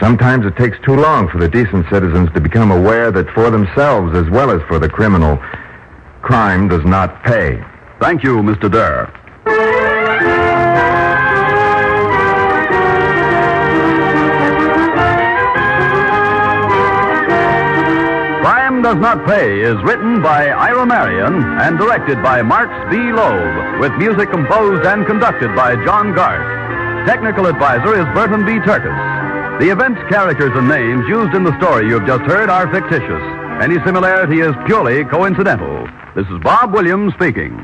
Sometimes 0.00 0.44
it 0.46 0.56
takes 0.56 0.78
too 0.84 0.96
long 0.96 1.28
for 1.28 1.38
the 1.38 1.48
decent 1.48 1.86
citizens 1.88 2.28
to 2.34 2.40
become 2.40 2.70
aware 2.70 3.12
that 3.12 3.30
for 3.30 3.50
themselves 3.50 4.16
as 4.16 4.28
well 4.30 4.50
as 4.50 4.60
for 4.68 4.78
the 4.78 4.88
criminal, 4.88 5.36
crime 6.22 6.68
does 6.68 6.84
not 6.84 7.22
pay. 7.22 7.62
Thank 8.00 8.24
you, 8.24 8.38
Mr. 8.38 8.70
Derr. 8.70 9.12
Crime 18.42 18.82
Does 18.82 18.96
Not 18.96 19.24
Pay 19.26 19.60
is 19.60 19.76
written 19.84 20.20
by 20.20 20.48
Ira 20.48 20.84
Marion 20.84 21.44
and 21.60 21.78
directed 21.78 22.20
by 22.22 22.42
Marx 22.42 22.72
B. 22.90 22.96
Loeb, 23.12 23.80
with 23.80 23.92
music 23.98 24.30
composed 24.32 24.84
and 24.84 25.06
conducted 25.06 25.54
by 25.54 25.76
John 25.84 26.12
Garth. 26.14 26.61
Technical 27.06 27.46
advisor 27.46 27.98
is 27.98 28.06
Burton 28.14 28.46
B. 28.46 28.60
Turkus. 28.60 29.58
The 29.58 29.70
events, 29.70 30.00
characters, 30.08 30.52
and 30.54 30.68
names 30.68 31.04
used 31.08 31.34
in 31.34 31.42
the 31.42 31.56
story 31.58 31.88
you've 31.88 32.06
just 32.06 32.22
heard 32.22 32.48
are 32.48 32.72
fictitious. 32.72 33.22
Any 33.60 33.82
similarity 33.84 34.38
is 34.38 34.54
purely 34.66 35.04
coincidental. 35.04 35.88
This 36.14 36.26
is 36.28 36.38
Bob 36.42 36.72
Williams 36.72 37.12
speaking. 37.14 37.58